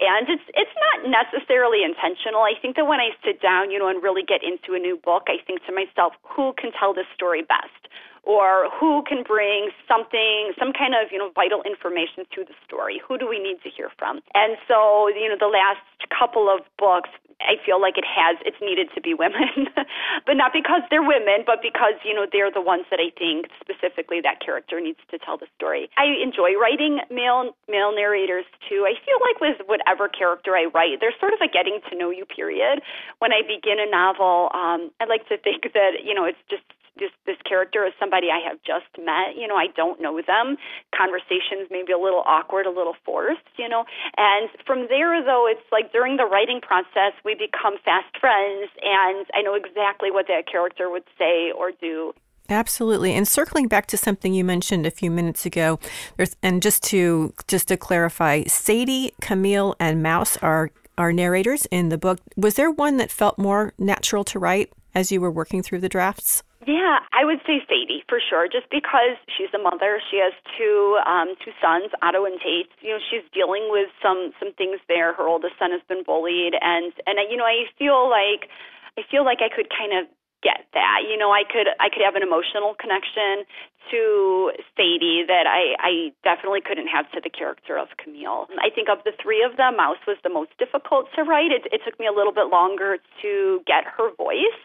and 0.00 0.28
it's 0.28 0.44
it's 0.54 0.76
not 0.76 1.08
necessarily 1.08 1.82
intentional 1.82 2.42
i 2.42 2.52
think 2.60 2.76
that 2.76 2.86
when 2.86 3.00
i 3.00 3.10
sit 3.24 3.40
down 3.40 3.70
you 3.70 3.78
know 3.78 3.88
and 3.88 4.02
really 4.02 4.22
get 4.22 4.42
into 4.44 4.74
a 4.74 4.80
new 4.80 4.96
book 4.96 5.24
i 5.28 5.40
think 5.46 5.64
to 5.64 5.72
myself 5.72 6.12
who 6.22 6.52
can 6.58 6.70
tell 6.72 6.92
this 6.92 7.08
story 7.14 7.42
best 7.42 7.90
or 8.26 8.68
who 8.74 9.06
can 9.06 9.22
bring 9.22 9.70
something, 9.86 10.50
some 10.58 10.74
kind 10.74 10.98
of, 10.98 11.14
you 11.14 11.18
know, 11.18 11.30
vital 11.30 11.62
information 11.62 12.26
to 12.34 12.42
the 12.42 12.52
story? 12.66 13.00
Who 13.06 13.16
do 13.16 13.30
we 13.30 13.38
need 13.38 13.62
to 13.62 13.70
hear 13.70 13.88
from? 13.96 14.18
And 14.34 14.58
so, 14.66 15.06
you 15.08 15.30
know, 15.30 15.38
the 15.38 15.48
last 15.48 15.86
couple 16.10 16.50
of 16.50 16.66
books, 16.76 17.08
I 17.38 17.54
feel 17.62 17.78
like 17.78 17.94
it 17.94 18.08
has, 18.08 18.34
it's 18.42 18.58
needed 18.58 18.90
to 18.96 19.00
be 19.00 19.14
women, 19.14 19.70
but 20.26 20.34
not 20.34 20.50
because 20.50 20.82
they're 20.90 21.06
women, 21.06 21.46
but 21.46 21.62
because, 21.62 21.94
you 22.02 22.18
know, 22.18 22.26
they're 22.26 22.50
the 22.50 22.64
ones 22.64 22.90
that 22.90 22.98
I 22.98 23.14
think 23.14 23.46
specifically 23.62 24.18
that 24.26 24.42
character 24.42 24.82
needs 24.82 24.98
to 25.14 25.22
tell 25.22 25.38
the 25.38 25.46
story. 25.54 25.86
I 25.94 26.18
enjoy 26.18 26.58
writing 26.58 26.98
male, 27.14 27.54
male 27.70 27.94
narrators 27.94 28.48
too. 28.66 28.88
I 28.90 28.98
feel 29.06 29.20
like 29.22 29.38
with 29.38 29.62
whatever 29.70 30.10
character 30.10 30.58
I 30.58 30.66
write, 30.66 30.98
there's 30.98 31.14
sort 31.22 31.30
of 31.30 31.38
a 31.38 31.46
getting 31.46 31.78
to 31.90 31.94
know 31.94 32.10
you 32.10 32.26
period. 32.26 32.82
When 33.22 33.30
I 33.30 33.46
begin 33.46 33.78
a 33.78 33.86
novel, 33.86 34.50
um, 34.50 34.90
I 34.98 35.06
like 35.06 35.28
to 35.30 35.38
think 35.38 35.70
that, 35.76 36.02
you 36.02 36.16
know, 36.16 36.24
it's 36.24 36.42
just 36.50 36.66
this 36.98 37.10
this 37.26 37.36
character 37.48 37.84
is 37.84 37.92
somebody 37.98 38.28
I 38.30 38.40
have 38.48 38.58
just 38.64 38.90
met. 38.98 39.36
You 39.36 39.46
know, 39.46 39.56
I 39.56 39.68
don't 39.74 40.00
know 40.00 40.20
them. 40.20 40.56
Conversations 40.94 41.68
maybe 41.70 41.92
a 41.92 41.98
little 41.98 42.22
awkward, 42.26 42.66
a 42.66 42.70
little 42.70 42.94
forced. 43.04 43.46
You 43.58 43.68
know, 43.68 43.84
and 44.16 44.48
from 44.66 44.86
there 44.88 45.22
though, 45.22 45.46
it's 45.48 45.66
like 45.72 45.92
during 45.92 46.16
the 46.16 46.26
writing 46.26 46.60
process, 46.60 47.12
we 47.24 47.34
become 47.34 47.76
fast 47.84 48.16
friends, 48.20 48.70
and 48.82 49.26
I 49.34 49.42
know 49.42 49.54
exactly 49.54 50.10
what 50.10 50.26
that 50.28 50.50
character 50.50 50.90
would 50.90 51.04
say 51.18 51.52
or 51.52 51.72
do. 51.72 52.12
Absolutely. 52.48 53.12
And 53.12 53.26
circling 53.26 53.66
back 53.66 53.86
to 53.88 53.96
something 53.96 54.32
you 54.32 54.44
mentioned 54.44 54.86
a 54.86 54.90
few 54.90 55.10
minutes 55.10 55.46
ago, 55.46 55.78
there's 56.16 56.36
and 56.42 56.62
just 56.62 56.82
to 56.84 57.32
just 57.48 57.68
to 57.68 57.76
clarify, 57.76 58.44
Sadie, 58.44 59.12
Camille, 59.20 59.74
and 59.80 60.02
Mouse 60.02 60.36
are 60.38 60.70
are 60.98 61.12
narrators 61.12 61.66
in 61.66 61.88
the 61.88 61.98
book. 61.98 62.20
Was 62.36 62.54
there 62.54 62.70
one 62.70 62.96
that 62.98 63.10
felt 63.10 63.38
more 63.38 63.74
natural 63.78 64.24
to 64.24 64.38
write 64.38 64.72
as 64.94 65.12
you 65.12 65.20
were 65.20 65.30
working 65.30 65.62
through 65.62 65.80
the 65.80 65.88
drafts? 65.88 66.42
Yeah, 66.66 66.98
I 67.14 67.22
would 67.22 67.38
say 67.46 67.62
Sadie 67.70 68.02
for 68.10 68.18
sure, 68.18 68.50
just 68.50 68.66
because 68.74 69.14
she's 69.30 69.54
a 69.54 69.62
mother. 69.62 70.02
She 70.10 70.18
has 70.18 70.34
two 70.58 70.98
um, 71.06 71.38
two 71.38 71.54
sons, 71.62 71.94
Otto 72.02 72.26
and 72.26 72.42
Tate. 72.42 72.66
You 72.82 72.98
know, 72.98 73.02
she's 73.06 73.22
dealing 73.30 73.70
with 73.70 73.86
some 74.02 74.34
some 74.42 74.50
things 74.58 74.82
there. 74.90 75.14
Her 75.14 75.30
oldest 75.30 75.54
son 75.62 75.70
has 75.70 75.80
been 75.86 76.02
bullied, 76.02 76.58
and 76.58 76.90
and 77.06 77.22
you 77.30 77.38
know, 77.38 77.46
I 77.46 77.70
feel 77.78 78.10
like 78.10 78.50
I 78.98 79.06
feel 79.06 79.24
like 79.24 79.38
I 79.46 79.48
could 79.48 79.70
kind 79.70 79.94
of 79.94 80.10
get 80.42 80.66
that. 80.74 81.06
You 81.06 81.14
know, 81.16 81.30
I 81.30 81.46
could 81.46 81.70
I 81.78 81.86
could 81.86 82.02
have 82.02 82.18
an 82.18 82.26
emotional 82.26 82.74
connection 82.74 83.46
to 83.94 84.50
Sadie 84.74 85.22
that 85.26 85.46
I, 85.46 85.78
I 85.78 85.92
definitely 86.26 86.60
couldn't 86.66 86.90
have 86.90 87.06
to 87.14 87.20
the 87.22 87.30
character 87.30 87.78
of 87.78 87.94
Camille. 88.02 88.50
I 88.58 88.74
think 88.74 88.90
of 88.90 88.98
the 89.06 89.14
three 89.22 89.46
of 89.46 89.56
them, 89.56 89.78
Mouse 89.78 90.02
was 90.06 90.18
the 90.26 90.34
most 90.34 90.50
difficult 90.58 91.06
to 91.14 91.22
write. 91.22 91.54
It, 91.54 91.70
it 91.70 91.82
took 91.86 91.94
me 92.02 92.06
a 92.06 92.12
little 92.12 92.34
bit 92.34 92.50
longer 92.50 92.98
to 93.22 93.60
get 93.66 93.86
her 93.86 94.10
voice. 94.18 94.58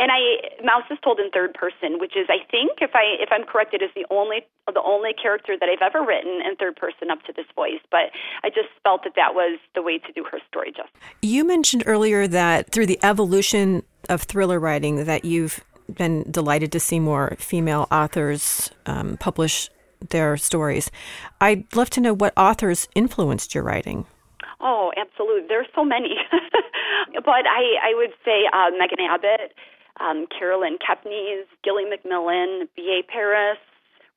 And 0.00 0.10
I 0.10 0.64
Mouse 0.64 0.88
is 0.90 0.96
told 1.04 1.20
in 1.20 1.30
third 1.30 1.52
person, 1.52 2.00
which 2.00 2.16
is 2.16 2.26
I 2.30 2.40
think 2.50 2.80
if 2.80 2.92
I 2.94 3.20
if 3.20 3.28
I'm 3.30 3.44
correct, 3.44 3.74
it 3.74 3.82
is 3.82 3.90
the 3.94 4.06
only 4.08 4.40
the 4.66 4.80
only 4.80 5.12
character 5.12 5.56
that 5.60 5.68
I've 5.68 5.84
ever 5.84 6.00
written 6.04 6.40
in 6.40 6.56
third 6.56 6.76
person 6.76 7.10
up 7.10 7.22
to 7.24 7.34
this 7.36 7.44
voice. 7.54 7.84
But 7.90 8.08
I 8.42 8.48
just 8.48 8.72
felt 8.82 9.04
that 9.04 9.12
that 9.16 9.34
was 9.34 9.58
the 9.74 9.82
way 9.82 9.98
to 9.98 10.12
do 10.12 10.24
her 10.32 10.38
story 10.48 10.72
justice. 10.72 10.96
You 11.20 11.44
mentioned 11.44 11.82
earlier 11.84 12.26
that 12.28 12.72
through 12.72 12.86
the 12.86 12.98
evolution 13.02 13.82
of 14.08 14.22
thriller 14.22 14.58
writing 14.58 15.04
that 15.04 15.26
you've 15.26 15.60
been 15.94 16.24
delighted 16.30 16.72
to 16.72 16.80
see 16.80 16.98
more 16.98 17.36
female 17.38 17.86
authors 17.90 18.70
um, 18.86 19.18
publish 19.18 19.68
their 20.08 20.38
stories. 20.38 20.90
I'd 21.42 21.64
love 21.76 21.90
to 21.90 22.00
know 22.00 22.14
what 22.14 22.32
authors 22.38 22.88
influenced 22.94 23.54
your 23.54 23.64
writing. 23.64 24.06
Oh, 24.60 24.92
absolutely. 24.96 25.46
There's 25.48 25.66
so 25.74 25.84
many. 25.84 26.14
but 27.14 27.44
I, 27.46 27.90
I 27.90 27.94
would 27.94 28.12
say 28.24 28.44
uh, 28.52 28.70
Megan 28.78 29.00
Abbott, 29.00 29.52
um, 29.98 30.26
Caroline 30.36 30.78
Kepnes, 30.78 31.44
Gilly 31.64 31.84
McMillan, 31.84 32.68
B.A. 32.76 33.02
Paris, 33.10 33.58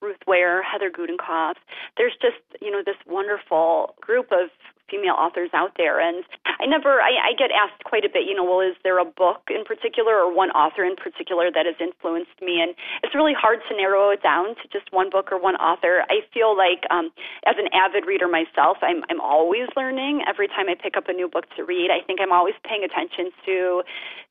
Ruth 0.02 0.22
Ware, 0.28 0.62
Heather 0.62 0.92
Gudenkauf. 0.92 1.56
There's 1.98 2.14
just, 2.22 2.44
you 2.62 2.70
know, 2.70 2.82
this 2.86 2.98
wonderful 3.08 3.96
group 4.02 4.32
of 4.32 4.50
female 4.94 5.18
authors 5.18 5.50
out 5.58 5.74
there. 5.82 5.98
And 5.98 6.22
I 6.46 6.70
never, 6.70 7.02
I, 7.02 7.10
I 7.18 7.32
get 7.34 7.50
asked 7.50 7.82
quite 7.84 8.06
a 8.06 8.12
bit, 8.14 8.30
you 8.30 8.38
know, 8.38 8.46
well, 8.46 8.62
is 8.62 8.78
there 8.86 9.02
a 9.02 9.06
book 9.06 9.50
in 9.50 9.66
particular 9.66 10.14
or 10.22 10.30
one 10.30 10.54
author 10.54 10.86
in 10.86 10.94
particular 10.96 11.50
that 11.50 11.66
has 11.66 11.74
influenced 11.82 12.38
me? 12.46 12.62
And 12.62 12.78
it's 13.02 13.18
really 13.18 13.34
hard 13.34 13.66
to 13.70 13.74
narrow 13.74 14.14
it 14.14 14.22
down 14.22 14.54
to 14.62 14.66
just 14.70 14.94
one 14.94 15.10
book 15.10 15.34
or 15.34 15.42
one 15.42 15.58
author. 15.58 16.06
I 16.14 16.22
feel 16.30 16.54
like, 16.54 16.86
um, 16.94 17.10
as 17.50 17.58
an 17.58 17.74
avid 17.74 18.06
reader 18.06 18.30
myself, 18.30 18.78
I'm, 18.86 19.02
I'm 19.10 19.20
always 19.20 19.66
learning 19.74 20.22
every 20.30 20.48
time 20.48 20.70
I 20.70 20.78
pick 20.78 20.94
up 20.94 21.10
a 21.10 21.14
new 21.14 21.26
book 21.26 21.50
to 21.58 21.66
read. 21.66 21.90
I 21.90 22.06
think 22.06 22.22
I'm 22.22 22.32
always 22.32 22.54
paying 22.62 22.86
attention 22.86 23.34
to 23.50 23.82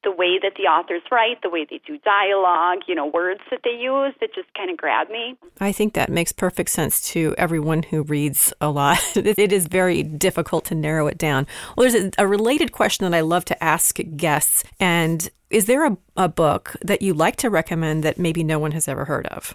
the 0.04 0.10
way 0.10 0.38
that 0.42 0.54
the 0.56 0.64
authors 0.64 1.02
write, 1.10 1.42
the 1.42 1.50
way 1.50 1.66
they 1.68 1.80
do 1.86 1.98
dialogue, 1.98 2.78
you 2.86 2.94
know, 2.94 3.06
words 3.06 3.40
that 3.50 3.60
they 3.64 3.70
use 3.70 4.14
that 4.20 4.34
just 4.34 4.52
kind 4.54 4.70
of 4.70 4.76
grab 4.76 5.08
me. 5.10 5.36
I 5.60 5.72
think 5.72 5.94
that 5.94 6.10
makes 6.10 6.32
perfect 6.32 6.70
sense 6.70 7.00
to 7.12 7.34
everyone 7.38 7.84
who 7.84 8.02
reads 8.02 8.52
a 8.60 8.70
lot. 8.70 8.98
it 9.16 9.52
is 9.52 9.66
very 9.66 10.02
difficult 10.02 10.51
to 10.60 10.74
narrow 10.74 11.06
it 11.06 11.18
down. 11.18 11.46
Well, 11.76 11.88
there's 11.88 12.04
a, 12.04 12.10
a 12.18 12.26
related 12.26 12.72
question 12.72 13.10
that 13.10 13.16
I 13.16 13.22
love 13.22 13.44
to 13.46 13.64
ask 13.64 13.98
guests, 14.16 14.64
and 14.78 15.30
is 15.50 15.66
there 15.66 15.86
a, 15.86 15.96
a 16.16 16.28
book 16.28 16.76
that 16.82 17.02
you 17.02 17.14
like 17.14 17.36
to 17.36 17.50
recommend 17.50 18.02
that 18.04 18.18
maybe 18.18 18.44
no 18.44 18.58
one 18.58 18.72
has 18.72 18.88
ever 18.88 19.04
heard 19.04 19.26
of? 19.26 19.54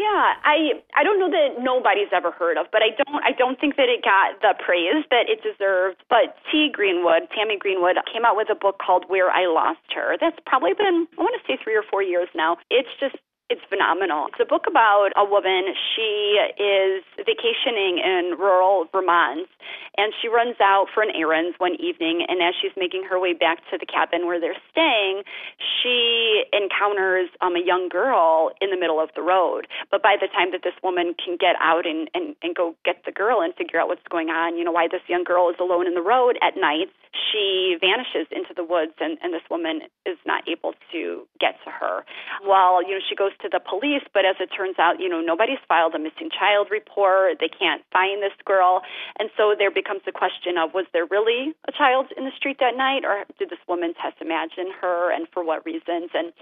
Yeah, 0.00 0.32
I 0.48 0.80
I 0.96 1.04
don't 1.04 1.20
know 1.20 1.28
that 1.28 1.60
nobody's 1.60 2.08
ever 2.10 2.30
heard 2.30 2.56
of, 2.56 2.72
but 2.72 2.80
I 2.80 2.96
don't 2.96 3.22
I 3.22 3.32
don't 3.36 3.60
think 3.60 3.76
that 3.76 3.92
it 3.92 4.00
got 4.00 4.40
the 4.40 4.56
praise 4.56 5.04
that 5.10 5.28
it 5.28 5.44
deserved. 5.44 6.00
But 6.08 6.40
T. 6.50 6.70
Greenwood, 6.72 7.28
Tammy 7.36 7.58
Greenwood, 7.58 7.96
came 8.10 8.24
out 8.24 8.34
with 8.34 8.48
a 8.48 8.54
book 8.54 8.80
called 8.80 9.04
Where 9.08 9.28
I 9.28 9.44
Lost 9.44 9.84
Her. 9.92 10.16
That's 10.18 10.38
probably 10.46 10.72
been 10.72 11.06
I 11.18 11.20
want 11.20 11.36
to 11.36 11.44
say 11.44 11.60
three 11.62 11.76
or 11.76 11.84
four 11.84 12.02
years 12.02 12.28
now. 12.34 12.56
It's 12.70 12.88
just 12.98 13.16
it's 13.50 13.60
phenomenal. 13.68 14.30
It's 14.30 14.38
a 14.38 14.46
book 14.46 14.70
about 14.70 15.10
a 15.18 15.26
woman. 15.26 15.74
She 15.74 16.38
is 16.54 17.02
vacationing 17.18 17.98
in 17.98 18.38
rural 18.38 18.86
Vermont, 18.92 19.50
and 19.98 20.14
she 20.22 20.28
runs 20.28 20.54
out 20.62 20.86
for 20.94 21.02
an 21.02 21.10
errand 21.10 21.54
one 21.58 21.74
evening. 21.82 22.24
And 22.30 22.40
as 22.40 22.54
she's 22.54 22.70
making 22.78 23.02
her 23.10 23.18
way 23.18 23.34
back 23.34 23.58
to 23.70 23.76
the 23.76 23.86
cabin 23.86 24.26
where 24.26 24.38
they're 24.38 24.56
staying, 24.70 25.26
she 25.58 26.44
encounters 26.54 27.28
um, 27.42 27.56
a 27.56 27.62
young 27.64 27.88
girl 27.90 28.52
in 28.62 28.70
the 28.70 28.78
middle 28.78 29.02
of 29.02 29.10
the 29.16 29.22
road. 29.22 29.66
But 29.90 30.00
by 30.00 30.14
the 30.14 30.28
time 30.28 30.52
that 30.52 30.62
this 30.62 30.78
woman 30.82 31.14
can 31.18 31.36
get 31.36 31.58
out 31.58 31.86
and, 31.86 32.08
and, 32.14 32.36
and 32.42 32.54
go 32.54 32.76
get 32.84 33.02
the 33.04 33.12
girl 33.12 33.42
and 33.42 33.52
figure 33.58 33.80
out 33.80 33.88
what's 33.88 34.06
going 34.08 34.30
on, 34.30 34.56
you 34.56 34.62
know, 34.62 34.72
why 34.72 34.86
this 34.86 35.02
young 35.08 35.24
girl 35.24 35.50
is 35.50 35.56
alone 35.58 35.88
in 35.88 35.94
the 35.94 36.06
road 36.06 36.38
at 36.40 36.54
night, 36.54 36.86
she 37.10 37.76
vanishes 37.80 38.30
into 38.30 38.54
the 38.54 38.62
woods 38.62 38.94
and, 39.00 39.18
and 39.22 39.34
this 39.34 39.42
woman 39.50 39.82
is 40.06 40.16
not 40.24 40.46
able 40.46 40.74
to 40.92 41.26
get 41.40 41.58
to 41.64 41.70
her. 41.70 42.04
Well, 42.46 42.82
you 42.86 42.94
know, 42.94 43.02
she 43.02 43.16
goes 43.16 43.32
to 43.42 43.48
the 43.48 43.60
police, 43.60 44.04
but 44.12 44.24
as 44.24 44.36
it 44.40 44.50
turns 44.54 44.78
out, 44.78 45.00
you 45.00 45.08
know, 45.08 45.20
nobody's 45.20 45.62
filed 45.68 45.94
a 45.94 45.98
missing 45.98 46.30
child 46.30 46.68
report. 46.70 47.38
They 47.40 47.48
can't 47.48 47.82
find 47.92 48.22
this 48.22 48.36
girl. 48.44 48.82
And 49.18 49.30
so 49.36 49.54
there 49.56 49.70
becomes 49.70 50.02
the 50.04 50.12
question 50.12 50.58
of 50.58 50.74
was 50.74 50.86
there 50.92 51.06
really 51.06 51.54
a 51.68 51.72
child 51.72 52.12
in 52.16 52.24
the 52.24 52.34
street 52.36 52.58
that 52.60 52.76
night 52.76 53.04
or 53.04 53.24
did 53.38 53.50
this 53.50 53.62
woman 53.68 53.94
test 53.94 54.20
imagine 54.20 54.72
her 54.80 55.12
and 55.12 55.26
for 55.32 55.44
what 55.44 55.64
reasons? 55.64 56.10
And 56.14 56.32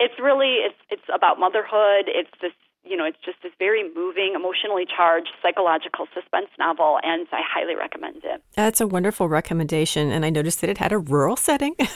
it's 0.00 0.18
really 0.20 0.64
it's 0.64 0.80
it's 0.90 1.08
about 1.12 1.38
motherhood. 1.38 2.08
It's 2.08 2.32
this 2.40 2.52
you 2.86 2.96
know, 2.96 3.04
it's 3.04 3.18
just 3.24 3.38
this 3.42 3.52
very 3.58 3.82
moving, 3.94 4.34
emotionally 4.34 4.86
charged 4.86 5.30
psychological 5.42 6.06
suspense 6.14 6.48
novel, 6.58 6.98
and 7.02 7.26
I 7.32 7.40
highly 7.42 7.74
recommend 7.74 8.24
it. 8.24 8.42
That's 8.54 8.80
a 8.80 8.86
wonderful 8.86 9.28
recommendation, 9.28 10.10
and 10.10 10.24
I 10.24 10.30
noticed 10.30 10.60
that 10.60 10.70
it 10.70 10.78
had 10.78 10.92
a 10.92 10.98
rural 10.98 11.36
setting. 11.36 11.74
it 11.78 11.90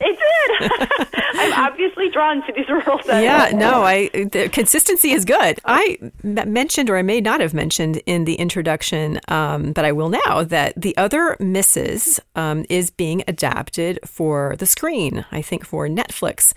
did. 0.00 0.88
I'm 1.34 1.52
obviously 1.54 2.10
drawn 2.10 2.44
to 2.46 2.52
these 2.52 2.68
rural 2.68 2.98
settings. 3.02 3.24
Yeah, 3.24 3.50
no, 3.54 3.82
I 3.82 4.08
the 4.08 4.48
consistency 4.52 5.12
is 5.12 5.24
good. 5.24 5.58
I 5.64 5.98
mentioned, 6.22 6.90
or 6.90 6.96
I 6.96 7.02
may 7.02 7.20
not 7.20 7.40
have 7.40 7.54
mentioned 7.54 8.02
in 8.06 8.24
the 8.24 8.34
introduction, 8.34 9.20
um, 9.28 9.72
but 9.72 9.84
I 9.84 9.92
will 9.92 10.10
now 10.10 10.44
that 10.44 10.74
the 10.76 10.96
other 10.96 11.36
Mrs. 11.40 12.20
Um, 12.36 12.64
is 12.68 12.90
being 12.90 13.22
adapted 13.26 13.98
for 14.04 14.56
the 14.58 14.66
screen. 14.66 15.24
I 15.32 15.42
think 15.42 15.64
for 15.64 15.88
Netflix, 15.88 16.52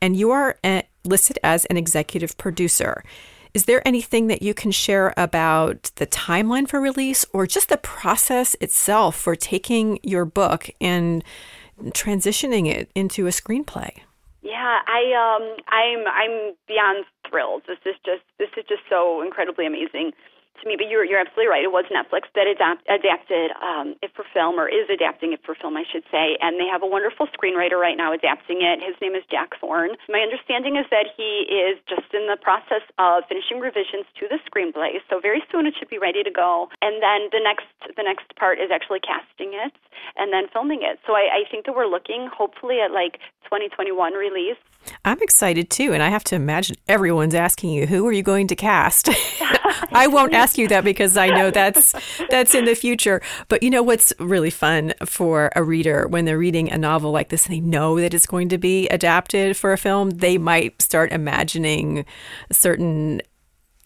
and 0.00 0.16
you 0.16 0.30
are. 0.30 0.56
Uh, 0.62 0.82
listed 1.04 1.38
as 1.42 1.64
an 1.66 1.76
executive 1.76 2.36
producer. 2.38 3.02
Is 3.54 3.66
there 3.66 3.86
anything 3.86 4.28
that 4.28 4.40
you 4.40 4.54
can 4.54 4.70
share 4.70 5.12
about 5.16 5.90
the 5.96 6.06
timeline 6.06 6.66
for 6.66 6.80
release 6.80 7.26
or 7.32 7.46
just 7.46 7.68
the 7.68 7.76
process 7.76 8.56
itself 8.60 9.14
for 9.16 9.36
taking 9.36 9.98
your 10.02 10.24
book 10.24 10.70
and 10.80 11.22
transitioning 11.90 12.70
it 12.70 12.90
into 12.94 13.26
a 13.26 13.30
screenplay? 13.30 13.90
Yeah, 14.40 14.78
I 14.86 15.02
um 15.14 15.56
I'm 15.68 16.06
I'm 16.08 16.54
beyond 16.66 17.04
thrilled. 17.28 17.62
This 17.66 17.78
is 17.84 17.94
just 18.04 18.22
this 18.38 18.48
is 18.56 18.64
just 18.68 18.82
so 18.88 19.22
incredibly 19.22 19.66
amazing 19.66 20.12
to 20.62 20.68
me, 20.68 20.78
but 20.78 20.86
you're 20.88 21.04
you're 21.04 21.20
absolutely 21.20 21.50
right. 21.50 21.62
It 21.62 21.74
was 21.74 21.84
Netflix 21.90 22.30
that 22.34 22.46
adapt, 22.46 22.86
adapted 22.88 23.50
um, 23.58 23.94
it 24.00 24.14
for 24.14 24.24
film, 24.32 24.58
or 24.58 24.70
is 24.70 24.88
adapting 24.88 25.34
it 25.34 25.40
for 25.44 25.54
film, 25.54 25.76
I 25.76 25.84
should 25.90 26.06
say. 26.10 26.38
And 26.40 26.58
they 26.58 26.66
have 26.70 26.82
a 26.82 26.86
wonderful 26.86 27.26
screenwriter 27.34 27.78
right 27.78 27.96
now 27.96 28.14
adapting 28.14 28.62
it. 28.62 28.80
His 28.80 28.94
name 29.02 29.14
is 29.14 29.22
Jack 29.30 29.58
Thorne. 29.60 29.98
My 30.08 30.22
understanding 30.22 30.78
is 30.78 30.86
that 30.90 31.10
he 31.16 31.50
is 31.50 31.78
just 31.90 32.14
in 32.14 32.30
the 32.30 32.38
process 32.40 32.86
of 32.98 33.26
finishing 33.28 33.58
revisions 33.58 34.06
to 34.22 34.30
the 34.30 34.38
screenplay. 34.46 35.02
So 35.10 35.20
very 35.20 35.42
soon 35.50 35.66
it 35.66 35.74
should 35.78 35.90
be 35.90 35.98
ready 35.98 36.22
to 36.22 36.30
go. 36.30 36.70
And 36.80 37.02
then 37.02 37.28
the 37.34 37.42
next 37.42 37.66
the 37.96 38.06
next 38.06 38.30
part 38.38 38.58
is 38.62 38.70
actually 38.70 39.00
casting 39.00 39.52
it 39.52 39.74
and 40.16 40.32
then 40.32 40.46
filming 40.52 40.82
it. 40.82 40.98
So 41.06 41.14
I, 41.14 41.42
I 41.42 41.50
think 41.50 41.66
that 41.66 41.74
we're 41.74 41.90
looking 41.90 42.30
hopefully 42.32 42.78
at 42.80 42.92
like 42.92 43.18
2021 43.44 44.14
release. 44.14 44.56
I'm 45.04 45.20
excited 45.20 45.70
too, 45.70 45.92
and 45.92 46.02
I 46.02 46.08
have 46.08 46.24
to 46.24 46.34
imagine 46.34 46.76
everyone's 46.88 47.34
asking 47.34 47.70
you, 47.70 47.86
"Who 47.86 48.06
are 48.06 48.12
you 48.12 48.22
going 48.22 48.48
to 48.48 48.56
cast?" 48.56 49.08
I 49.92 50.06
won't 50.06 50.34
ask 50.34 50.51
you 50.58 50.68
that 50.68 50.84
because 50.84 51.16
I 51.16 51.28
know 51.28 51.50
that's 51.50 51.94
that's 52.30 52.54
in 52.54 52.64
the 52.64 52.74
future. 52.74 53.20
But 53.48 53.62
you 53.62 53.70
know 53.70 53.82
what's 53.82 54.12
really 54.18 54.50
fun 54.50 54.94
for 55.04 55.50
a 55.56 55.62
reader 55.62 56.06
when 56.08 56.24
they're 56.24 56.38
reading 56.38 56.70
a 56.70 56.78
novel 56.78 57.10
like 57.10 57.28
this 57.28 57.46
and 57.46 57.54
they 57.54 57.60
know 57.60 57.98
that 58.00 58.14
it's 58.14 58.26
going 58.26 58.48
to 58.50 58.58
be 58.58 58.88
adapted 58.88 59.56
for 59.56 59.72
a 59.72 59.78
film, 59.78 60.10
they 60.10 60.38
might 60.38 60.80
start 60.80 61.12
imagining 61.12 62.04
certain 62.50 63.22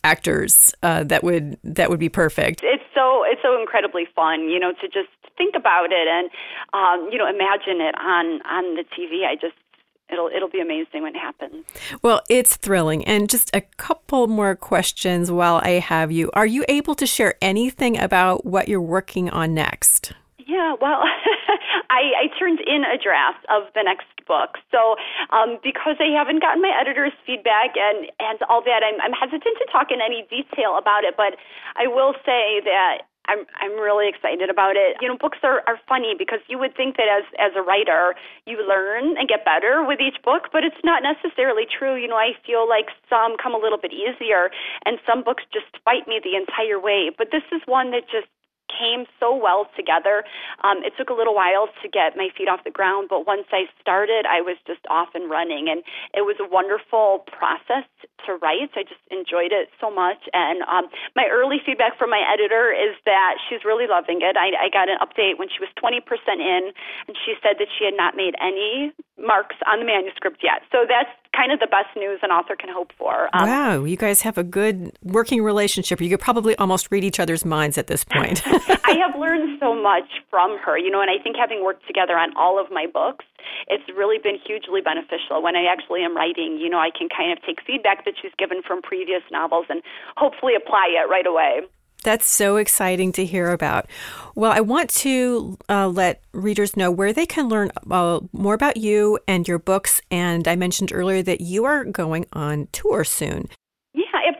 actors 0.04 0.72
uh, 0.82 1.02
that 1.04 1.24
would 1.24 1.58
that 1.64 1.90
would 1.90 1.98
be 1.98 2.08
perfect. 2.08 2.60
It's 2.62 2.84
so 2.94 3.24
it's 3.24 3.42
so 3.42 3.60
incredibly 3.60 4.06
fun, 4.14 4.48
you 4.48 4.58
know, 4.58 4.72
to 4.80 4.86
just 4.86 5.10
think 5.36 5.54
about 5.54 5.92
it 5.92 6.08
and 6.08 6.30
um, 6.72 7.08
you 7.12 7.18
know 7.18 7.28
imagine 7.28 7.80
it 7.80 7.94
on 7.98 8.40
on 8.46 8.76
the 8.76 8.84
TV. 8.94 9.26
I 9.26 9.34
just 9.34 9.58
it'll 10.10 10.28
it'll 10.34 10.48
be 10.48 10.60
amazing 10.60 11.02
when 11.02 11.14
it 11.14 11.20
happens. 11.20 11.64
Well, 12.02 12.22
it's 12.28 12.56
thrilling. 12.56 13.04
And 13.04 13.28
just 13.28 13.54
a 13.54 13.60
couple 13.60 14.26
more 14.26 14.54
questions 14.54 15.30
while 15.30 15.60
I 15.62 15.78
have 15.80 16.12
you. 16.12 16.30
Are 16.34 16.46
you 16.46 16.64
able 16.68 16.94
to 16.96 17.06
share 17.06 17.34
anything 17.42 17.98
about 17.98 18.44
what 18.44 18.68
you're 18.68 18.80
working 18.80 19.30
on 19.30 19.54
next? 19.54 20.12
Yeah, 20.38 20.74
well, 20.80 21.02
I, 21.90 22.30
I 22.30 22.38
turned 22.38 22.60
in 22.60 22.84
a 22.84 22.96
draft 23.02 23.44
of 23.50 23.64
the 23.74 23.82
next 23.82 24.06
book. 24.26 24.58
So 24.70 24.96
um, 25.30 25.58
because 25.62 25.96
I 25.98 26.10
haven't 26.14 26.42
gotten 26.42 26.62
my 26.62 26.74
editor's 26.74 27.14
feedback 27.24 27.74
and, 27.78 28.10
and 28.18 28.38
all 28.50 28.62
that, 28.62 28.82
I'm, 28.82 29.00
I'm 29.00 29.14
hesitant 29.14 29.56
to 29.58 29.66
talk 29.70 29.88
in 29.90 30.00
any 30.02 30.26
detail 30.28 30.76
about 30.78 31.04
it. 31.04 31.14
But 31.16 31.38
I 31.76 31.86
will 31.86 32.14
say 32.26 32.60
that 32.66 33.06
I'm 33.28 33.46
I'm 33.60 33.78
really 33.78 34.08
excited 34.08 34.50
about 34.50 34.76
it. 34.76 34.96
You 35.00 35.08
know, 35.08 35.16
books 35.18 35.38
are, 35.42 35.62
are 35.66 35.78
funny 35.88 36.14
because 36.18 36.40
you 36.48 36.58
would 36.58 36.76
think 36.76 36.96
that 36.96 37.08
as 37.10 37.24
as 37.38 37.52
a 37.56 37.62
writer 37.62 38.14
you 38.46 38.58
learn 38.62 39.16
and 39.18 39.28
get 39.28 39.44
better 39.44 39.84
with 39.84 40.00
each 40.00 40.22
book, 40.22 40.48
but 40.52 40.64
it's 40.64 40.82
not 40.84 41.02
necessarily 41.02 41.66
true. 41.66 41.96
You 41.96 42.08
know, 42.08 42.16
I 42.16 42.32
feel 42.46 42.68
like 42.68 42.88
some 43.08 43.36
come 43.36 43.54
a 43.54 43.58
little 43.58 43.78
bit 43.78 43.92
easier 43.92 44.50
and 44.84 44.98
some 45.06 45.22
books 45.22 45.44
just 45.52 45.70
fight 45.84 46.06
me 46.06 46.20
the 46.22 46.36
entire 46.36 46.78
way. 46.78 47.10
But 47.10 47.28
this 47.32 47.44
is 47.52 47.62
one 47.66 47.90
that 47.92 48.08
just 48.10 48.28
came 48.68 49.06
so 49.20 49.34
well 49.34 49.66
together. 49.76 50.24
Um, 50.62 50.82
it 50.84 50.92
took 50.98 51.10
a 51.10 51.16
little 51.16 51.34
while 51.34 51.68
to 51.82 51.86
get 51.88 52.16
my 52.16 52.28
feet 52.36 52.48
off 52.48 52.64
the 52.64 52.74
ground, 52.74 53.08
but 53.08 53.26
once 53.26 53.46
I 53.52 53.66
started, 53.80 54.26
I 54.26 54.40
was 54.40 54.56
just 54.66 54.84
off 54.90 55.14
and 55.14 55.30
running, 55.30 55.68
and 55.68 55.82
it 56.14 56.22
was 56.22 56.36
a 56.40 56.48
wonderful 56.48 57.24
process 57.30 57.86
to 58.26 58.36
write. 58.42 58.74
I 58.74 58.82
just 58.82 59.02
enjoyed 59.10 59.52
it 59.52 59.70
so 59.80 59.90
much, 59.90 60.28
and 60.32 60.62
um, 60.66 60.90
my 61.14 61.28
early 61.30 61.58
feedback 61.64 61.98
from 61.98 62.10
my 62.10 62.22
editor 62.26 62.72
is 62.72 62.96
that 63.06 63.38
she's 63.48 63.64
really 63.64 63.86
loving 63.86 64.20
it. 64.22 64.36
I, 64.36 64.66
I 64.66 64.68
got 64.68 64.88
an 64.88 64.98
update 64.98 65.38
when 65.38 65.48
she 65.48 65.62
was 65.62 65.70
20% 65.78 66.02
in, 66.38 66.72
and 67.08 67.14
she 67.24 67.34
said 67.42 67.56
that 67.58 67.68
she 67.78 67.84
had 67.84 67.94
not 67.96 68.16
made 68.16 68.34
any 68.40 68.92
marks 69.18 69.56
on 69.66 69.80
the 69.80 69.86
manuscript 69.86 70.40
yet. 70.42 70.62
So 70.70 70.84
that's 70.88 71.10
kind 71.34 71.52
of 71.52 71.60
the 71.60 71.66
best 71.66 71.88
news 71.96 72.20
an 72.22 72.30
author 72.30 72.56
can 72.56 72.68
hope 72.72 72.92
for. 72.98 73.28
Um, 73.32 73.48
wow, 73.48 73.84
you 73.84 73.96
guys 73.96 74.22
have 74.22 74.38
a 74.38 74.44
good 74.44 74.92
working 75.02 75.42
relationship. 75.42 76.00
You 76.00 76.10
could 76.10 76.20
probably 76.20 76.56
almost 76.56 76.88
read 76.90 77.04
each 77.04 77.20
other's 77.20 77.44
minds 77.44 77.78
at 77.78 77.86
this 77.86 78.04
point. 78.04 78.42
I 78.46 78.96
have 79.00 79.18
learned 79.18 79.58
so 79.60 79.74
much 79.74 80.08
from 80.30 80.58
her, 80.64 80.78
you 80.78 80.90
know, 80.90 81.00
and 81.00 81.10
I 81.10 81.22
think 81.22 81.36
having 81.36 81.64
worked 81.64 81.86
together 81.86 82.16
on 82.16 82.36
all 82.36 82.60
of 82.62 82.70
my 82.70 82.86
books, 82.86 83.24
it's 83.68 83.84
really 83.96 84.18
been 84.18 84.38
hugely 84.44 84.80
beneficial. 84.80 85.42
When 85.42 85.56
I 85.56 85.64
actually 85.64 86.02
am 86.02 86.16
writing, 86.16 86.58
you 86.60 86.68
know, 86.68 86.78
I 86.78 86.90
can 86.90 87.08
kind 87.08 87.32
of 87.32 87.42
take 87.44 87.62
feedback 87.66 88.04
that 88.04 88.14
she's 88.20 88.32
given 88.38 88.62
from 88.62 88.82
previous 88.82 89.22
novels 89.30 89.66
and 89.68 89.82
hopefully 90.16 90.54
apply 90.56 90.92
it 90.92 91.08
right 91.08 91.26
away. 91.26 91.60
That's 92.02 92.26
so 92.26 92.56
exciting 92.56 93.12
to 93.12 93.24
hear 93.24 93.50
about. 93.50 93.86
Well, 94.34 94.52
I 94.52 94.60
want 94.60 94.90
to 94.90 95.58
uh, 95.68 95.88
let 95.88 96.22
readers 96.32 96.76
know 96.76 96.90
where 96.90 97.12
they 97.12 97.26
can 97.26 97.48
learn 97.48 97.72
uh, 97.90 98.20
more 98.32 98.54
about 98.54 98.76
you 98.76 99.18
and 99.26 99.46
your 99.48 99.58
books. 99.58 100.00
And 100.10 100.46
I 100.46 100.54
mentioned 100.56 100.92
earlier 100.92 101.22
that 101.22 101.40
you 101.40 101.64
are 101.64 101.84
going 101.84 102.26
on 102.32 102.68
tour 102.72 103.02
soon. 103.02 103.48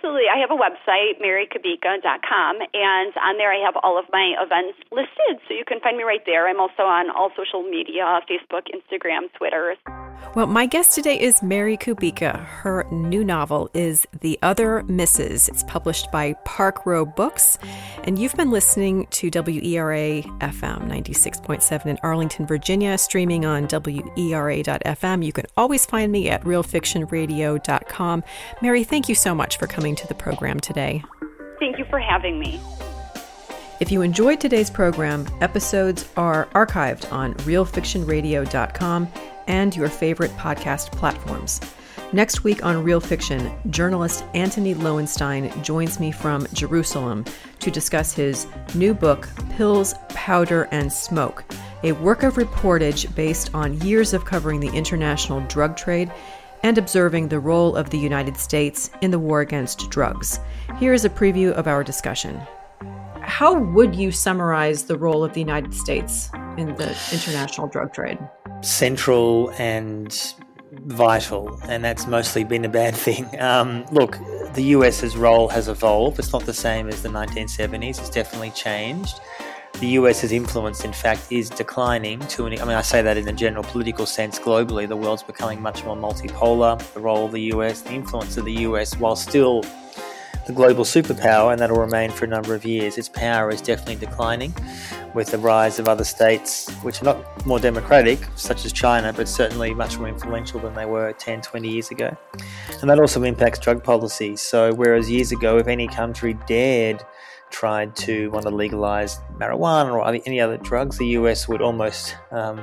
Absolutely. 0.06 0.30
I 0.32 0.38
have 0.38 0.52
a 0.52 0.54
website, 0.54 1.20
marykubica.com, 1.20 2.56
and 2.74 3.12
on 3.16 3.38
there 3.38 3.52
I 3.52 3.58
have 3.64 3.74
all 3.82 3.98
of 3.98 4.04
my 4.12 4.34
events 4.40 4.78
listed, 4.92 5.42
so 5.48 5.54
you 5.54 5.64
can 5.66 5.80
find 5.80 5.96
me 5.96 6.04
right 6.04 6.22
there. 6.24 6.46
I'm 6.46 6.60
also 6.60 6.84
on 6.84 7.10
all 7.10 7.32
social 7.36 7.64
media 7.64 8.04
Facebook, 8.30 8.68
Instagram, 8.72 9.32
Twitter. 9.36 9.74
Well, 10.36 10.46
my 10.46 10.66
guest 10.66 10.94
today 10.94 11.18
is 11.18 11.42
Mary 11.42 11.76
Kubica. 11.76 12.44
Her 12.44 12.86
new 12.92 13.24
novel 13.24 13.68
is 13.74 14.06
The 14.20 14.38
Other 14.42 14.84
Misses. 14.84 15.48
It's 15.48 15.64
published 15.64 16.12
by 16.12 16.34
Park 16.44 16.86
Row 16.86 17.04
Books. 17.04 17.58
And 18.04 18.18
you've 18.18 18.36
been 18.36 18.50
listening 18.50 19.06
to 19.10 19.30
WERA 19.30 20.22
FM 20.38 20.88
96.7 20.88 21.86
in 21.86 21.98
Arlington, 22.02 22.46
Virginia, 22.46 22.96
streaming 22.98 23.44
on 23.44 23.66
WERA.FM. 23.66 25.24
You 25.24 25.32
can 25.32 25.46
always 25.56 25.84
find 25.86 26.12
me 26.12 26.28
at 26.28 26.44
realfictionradio.com. 26.44 28.24
Mary, 28.62 28.84
thank 28.84 29.08
you 29.08 29.14
so 29.14 29.34
much 29.34 29.58
for 29.58 29.66
coming 29.66 29.95
to 29.96 30.06
the 30.06 30.14
program 30.14 30.60
today. 30.60 31.02
Thank 31.58 31.78
you 31.78 31.84
for 31.90 31.98
having 31.98 32.38
me. 32.38 32.60
If 33.78 33.92
you 33.92 34.00
enjoyed 34.02 34.40
today's 34.40 34.70
program, 34.70 35.26
episodes 35.40 36.08
are 36.16 36.46
archived 36.54 37.12
on 37.12 37.34
realfictionradio.com 37.34 39.08
and 39.46 39.76
your 39.76 39.88
favorite 39.88 40.30
podcast 40.32 40.92
platforms. 40.92 41.60
Next 42.12 42.44
week 42.44 42.64
on 42.64 42.84
Real 42.84 43.00
Fiction, 43.00 43.52
journalist 43.68 44.24
Antony 44.32 44.74
Loewenstein 44.74 45.62
joins 45.62 45.98
me 45.98 46.12
from 46.12 46.46
Jerusalem 46.52 47.24
to 47.58 47.70
discuss 47.70 48.12
his 48.12 48.46
new 48.74 48.94
book, 48.94 49.28
Pills, 49.50 49.94
Powder, 50.10 50.68
and 50.70 50.90
Smoke, 50.90 51.44
a 51.82 51.92
work 51.92 52.22
of 52.22 52.34
reportage 52.34 53.12
based 53.14 53.54
on 53.54 53.80
years 53.80 54.14
of 54.14 54.24
covering 54.24 54.60
the 54.60 54.70
international 54.70 55.40
drug 55.48 55.76
trade 55.76 56.10
and 56.62 56.78
observing 56.78 57.28
the 57.28 57.40
role 57.40 57.76
of 57.76 57.90
the 57.90 57.98
United 57.98 58.36
States 58.36 58.90
in 59.00 59.10
the 59.10 59.18
war 59.18 59.40
against 59.40 59.90
drugs. 59.90 60.40
Here 60.78 60.92
is 60.92 61.04
a 61.04 61.10
preview 61.10 61.52
of 61.52 61.66
our 61.66 61.82
discussion. 61.82 62.40
How 63.20 63.58
would 63.58 63.94
you 63.94 64.12
summarize 64.12 64.84
the 64.84 64.96
role 64.96 65.24
of 65.24 65.34
the 65.34 65.40
United 65.40 65.74
States 65.74 66.30
in 66.56 66.74
the 66.76 66.96
international 67.12 67.66
drug 67.68 67.92
trade? 67.92 68.18
Central 68.62 69.50
and 69.58 70.34
vital, 70.84 71.60
and 71.64 71.84
that's 71.84 72.06
mostly 72.06 72.44
been 72.44 72.64
a 72.64 72.68
bad 72.68 72.94
thing. 73.06 73.28
Um, 73.40 73.84
look, 73.92 74.18
the 74.54 74.62
US's 74.74 75.16
role 75.16 75.48
has 75.48 75.68
evolved. 75.68 76.18
It's 76.18 76.32
not 76.32 76.46
the 76.46 76.54
same 76.54 76.88
as 76.88 77.02
the 77.02 77.08
1970s, 77.08 77.98
it's 77.98 78.10
definitely 78.10 78.50
changed. 78.50 79.20
The 79.80 79.88
US's 79.88 80.32
influence, 80.32 80.84
in 80.84 80.92
fact, 80.94 81.30
is 81.30 81.50
declining 81.50 82.20
to 82.28 82.46
an 82.46 82.54
I 82.54 82.64
mean, 82.64 82.76
I 82.76 82.80
say 82.80 83.02
that 83.02 83.18
in 83.18 83.28
a 83.28 83.32
general 83.32 83.62
political 83.62 84.06
sense 84.06 84.38
globally. 84.38 84.88
The 84.88 84.96
world's 84.96 85.22
becoming 85.22 85.60
much 85.60 85.84
more 85.84 85.94
multipolar. 85.94 86.80
The 86.94 87.00
role 87.00 87.26
of 87.26 87.32
the 87.32 87.42
US, 87.52 87.82
the 87.82 87.92
influence 87.92 88.38
of 88.38 88.46
the 88.46 88.54
US, 88.62 88.98
while 88.98 89.16
still 89.16 89.62
the 90.46 90.52
global 90.54 90.84
superpower, 90.84 91.52
and 91.52 91.60
that'll 91.60 91.78
remain 91.78 92.10
for 92.10 92.24
a 92.24 92.28
number 92.28 92.54
of 92.54 92.64
years. 92.64 92.96
Its 92.96 93.08
power 93.08 93.50
is 93.50 93.60
definitely 93.60 93.96
declining 93.96 94.54
with 95.12 95.30
the 95.30 95.38
rise 95.38 95.78
of 95.78 95.88
other 95.88 96.04
states 96.04 96.70
which 96.82 97.02
are 97.02 97.04
not 97.04 97.46
more 97.46 97.58
democratic, 97.58 98.20
such 98.36 98.64
as 98.64 98.72
China, 98.72 99.12
but 99.12 99.28
certainly 99.28 99.74
much 99.74 99.98
more 99.98 100.08
influential 100.08 100.60
than 100.60 100.74
they 100.74 100.86
were 100.86 101.12
10, 101.14 101.42
20 101.42 101.68
years 101.68 101.90
ago. 101.90 102.16
And 102.80 102.88
that 102.88 102.98
also 102.98 103.22
impacts 103.24 103.58
drug 103.58 103.82
policy. 103.82 104.36
So, 104.36 104.72
whereas 104.72 105.10
years 105.10 105.32
ago, 105.32 105.58
if 105.58 105.66
any 105.66 105.88
country 105.88 106.34
dared 106.46 107.04
tried 107.50 107.96
to 107.96 108.30
want 108.30 108.44
to 108.44 108.50
legalize 108.50 109.18
marijuana 109.38 109.92
or 109.92 110.06
any 110.26 110.40
other 110.40 110.56
drugs, 110.56 110.98
the 110.98 111.06
US 111.08 111.48
would 111.48 111.62
almost 111.62 112.16
um, 112.30 112.60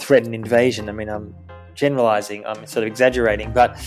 threaten 0.00 0.34
invasion. 0.34 0.88
I 0.88 0.92
mean, 0.92 1.08
I'm 1.08 1.34
generalizing, 1.74 2.44
I'm 2.46 2.66
sort 2.66 2.84
of 2.84 2.88
exaggerating, 2.88 3.52
but 3.52 3.78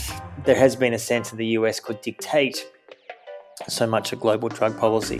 there 0.45 0.56
has 0.56 0.75
been 0.75 0.93
a 0.93 0.99
sense 0.99 1.30
that 1.32 1.38
the 1.38 1.47
US 1.47 1.80
could 1.80 2.02
dictate 2.02 2.67
so 3.67 3.86
much 3.86 4.13
of 4.13 4.19
global 4.19 4.49
drug 4.49 4.78
policy. 4.80 5.19